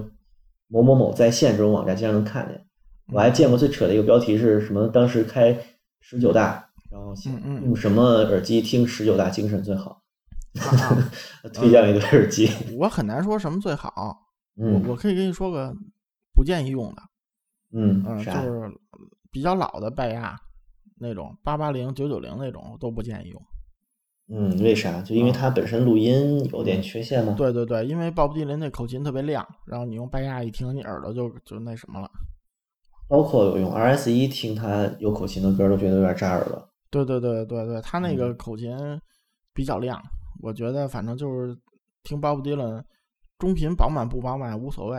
[0.68, 2.62] 某某某在线这种网站经常能看见。
[3.10, 4.86] 我还见过最扯的一个标题是什么？
[4.88, 5.58] 当时开
[6.00, 7.14] 十九大，然后
[7.64, 10.02] 用什么耳机听十九大精神最好，
[10.60, 10.68] 啊
[11.42, 12.50] 啊 推荐了一个耳机。
[12.76, 14.18] 我很难说什么最好，
[14.56, 15.74] 我嗯我可以跟你说个
[16.34, 17.02] 不建议用的，
[17.72, 18.30] 嗯，嗯，就？
[18.30, 18.70] 是
[19.30, 20.38] 比较老的拜亚
[20.98, 23.42] 那种八八零、九九零那种都不建议用。
[24.28, 25.00] 嗯，为啥？
[25.02, 27.34] 就因为它本身录音有点缺陷吗？
[27.38, 32.10] 对对对，因为鲍勃迪伦那口琴特别亮，然后你用拜亚一听，你耳朵就就那什么了。
[33.08, 36.68] 包括有用 RS 一听它有口琴的歌，都觉得有点扎耳朵。
[36.90, 38.76] 对对对对对，他那个嗯口琴
[39.54, 40.02] 比较亮，
[40.42, 41.56] 我觉得反正就是
[42.02, 42.84] 听鲍勃迪伦，
[43.38, 44.96] 中频饱满不饱满无所谓，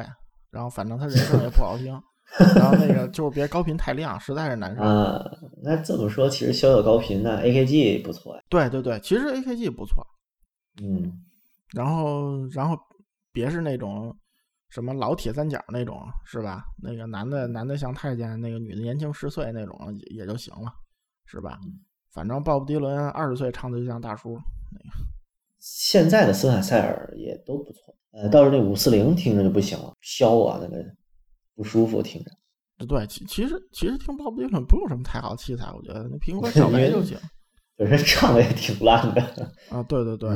[0.52, 2.02] 然后反正他人声也不好听，
[2.56, 4.82] 然后那个就是别高频太亮，实在是难受。
[4.84, 5.24] 啊，
[5.64, 8.44] 那这么说，其实小小高频那 AKG 不错呀。
[8.50, 10.06] 对对对，其实 AKG 不错，
[10.82, 11.12] 嗯，
[11.74, 12.78] 然后然后
[13.32, 14.16] 别是那种
[14.70, 16.66] 什么老铁三角那种是吧？
[16.84, 19.78] 那个男的男的像太监，那个女的年轻十岁那种
[20.10, 20.72] 也也就行了，
[21.26, 21.58] 是吧？
[22.14, 24.38] 反正鲍勃迪伦二十岁唱的就像大叔
[24.72, 24.98] 那个，
[25.60, 30.84] 现在的森海塞尔也都不错，呃，倒是那五四零听着就不行了，飘啊，那个
[31.58, 32.32] 不舒服听着。
[32.86, 37.18] 对，其其实其实听鲍勃迪伦不用什么太好的器材，我觉得那苹果小白 就行
[37.76, 39.22] 本身唱的也挺烂的。
[39.70, 39.82] 啊。
[39.84, 40.30] 对对对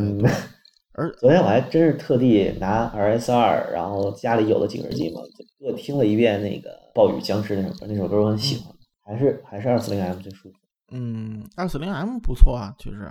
[0.93, 8.75] 而昨天我还真是特地拿 RS 二，然后家里有的颈耳机嘛，就各听了一遍那个《暴雨僵尸》那首歌，那首歌我很喜欢，
[9.05, 10.55] 还是还是二四零 M 最舒服。
[10.91, 13.09] 嗯，二四零 M 不错啊，其实，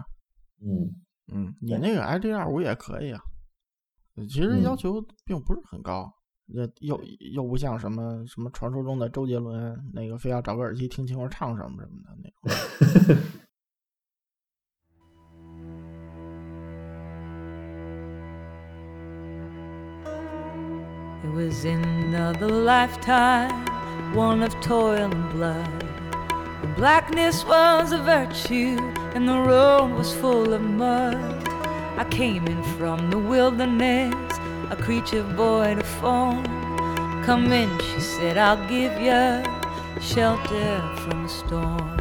[0.61, 0.93] 嗯，
[1.33, 3.21] 嗯，你那个 IG 二五也可以啊。
[4.29, 6.13] 其实要嗯求并不是很高，
[6.53, 7.01] 又又
[7.33, 13.17] 又不像什么什么传说中的周杰伦那个非要找个耳机听清楚唱什么什么的那种。
[21.23, 23.65] It was in another lifetime,
[24.15, 25.85] one of toil and blood.
[26.77, 28.77] Blackness was a virtue
[29.15, 31.17] and the road was full of mud.
[31.97, 34.15] I came in from the wilderness,
[34.71, 36.45] a creature void of form.
[37.25, 39.43] Come in, she said, I'll give you
[40.01, 42.01] shelter from the storm.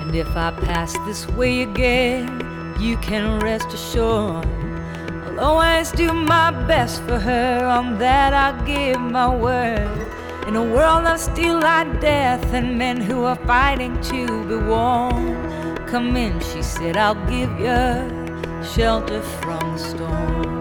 [0.00, 4.46] And if I pass this way again, you can rest assured
[5.40, 7.64] I'll always do my best for her.
[7.64, 9.88] On that I give my word.
[10.48, 15.69] In a world of steel like death and men who are fighting to be warm.
[15.90, 20.60] Come in, she said, I'll give you shelter from the storm.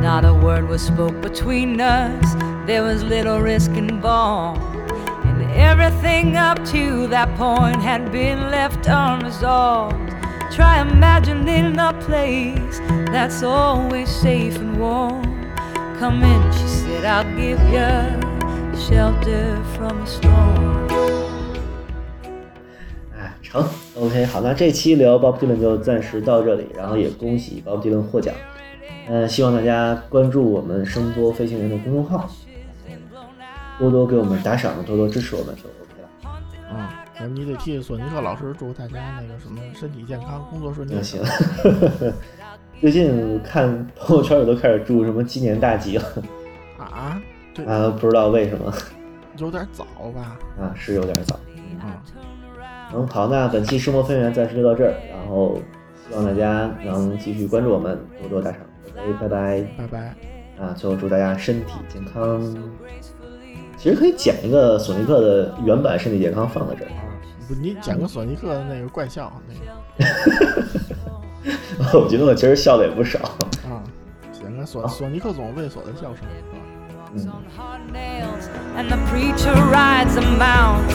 [0.00, 2.34] Not a word was spoke between us.
[2.68, 4.62] there was little risk involved.
[5.24, 10.10] And everything up to that point had been left unresolved.
[10.52, 12.78] Try imagining a place
[13.10, 15.50] that's always safe and warm.
[15.98, 18.29] Come in, she said, I'll give you
[18.80, 20.88] shelter from a storm.
[23.14, 23.62] 哎，成
[23.94, 28.34] ，OK，好，那这期聊 Bob Dylan 就暂时到这里，然后也恭喜 Bob Dylan 获奖。
[29.06, 32.30] 嗯，希望大家关注我们声波飞行员的公众号，
[33.78, 36.08] 多多给我们打赏，多多支持我们就 OK 了。
[36.74, 40.94] 啊，那你得替索尼克老师祝大家那个什么身体健康，工作顺利。
[40.94, 41.20] 那行，
[42.80, 46.04] 最近看朋友圈里都开始祝什么鸡年大吉了
[46.78, 47.20] 啊，
[47.64, 48.72] 对，啊，不知道为什么
[49.36, 49.84] 有点早
[50.14, 50.38] 吧？
[50.60, 51.34] 啊，是有点早。
[51.80, 52.02] 啊，
[52.94, 55.58] 嗯，好，那本期声波飞行员暂时就到这儿，然后
[56.08, 58.60] 希望大家能继续关注我们，多多打赏。
[58.96, 59.62] OK，拜拜。
[59.78, 60.14] 拜拜。
[60.60, 62.42] 啊，最后祝大家身体健康。
[63.78, 66.88] 其实可以剪一个索尼克的原版身体健康放在这儿。
[66.88, 67.00] 啊，
[67.48, 69.80] 不，你剪个索尼克的那个怪笑那个。
[71.98, 73.20] 我觉得我其实笑的也不少。
[73.64, 73.82] 啊，
[74.30, 76.26] 剪个索索尼克总猥琐的笑声。
[77.12, 77.40] 嗯。
[78.76, 80.88] And the preacher rides a mount.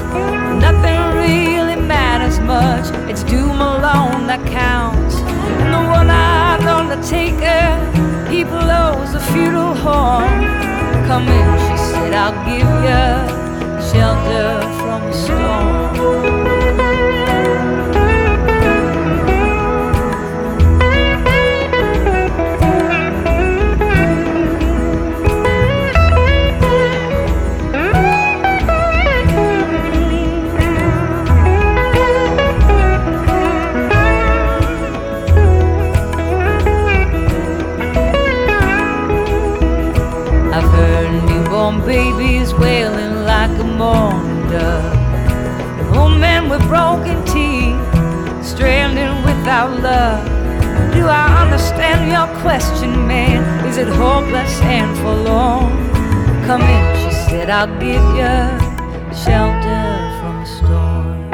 [0.59, 2.87] Nothing really matters much.
[3.09, 5.15] It's doom alone that counts.
[5.61, 7.77] And the one-eyed undertaker,
[8.29, 10.45] he blows a funeral horn.
[11.05, 13.05] Come in, she said, I'll give you
[13.91, 16.34] shelter from the storm.
[42.59, 45.95] Wailing like a mourning dove.
[45.95, 47.79] Old men with broken teeth,
[48.43, 50.25] stranded without love.
[50.93, 53.65] Do I understand your question, man?
[53.65, 55.71] Is it hopeless and forlorn?
[56.45, 58.33] Come in, she said, I'll give you
[59.15, 59.83] shelter
[60.19, 61.29] from the storm.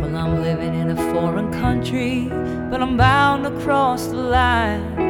[0.00, 2.28] Well, I'm living in a foreign country,
[2.70, 5.09] but I'm bound to cross the line.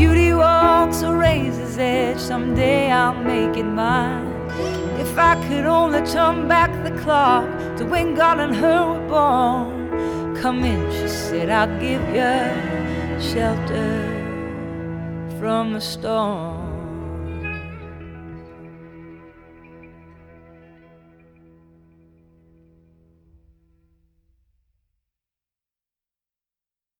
[0.00, 4.24] Beauty walks a razor's edge, someday I'll make it mine.
[4.98, 7.44] If I could only turn back the clock
[7.76, 10.34] to when God and her were born.
[10.40, 13.92] Come in, she said, I'll give you shelter
[15.38, 16.59] from the storm.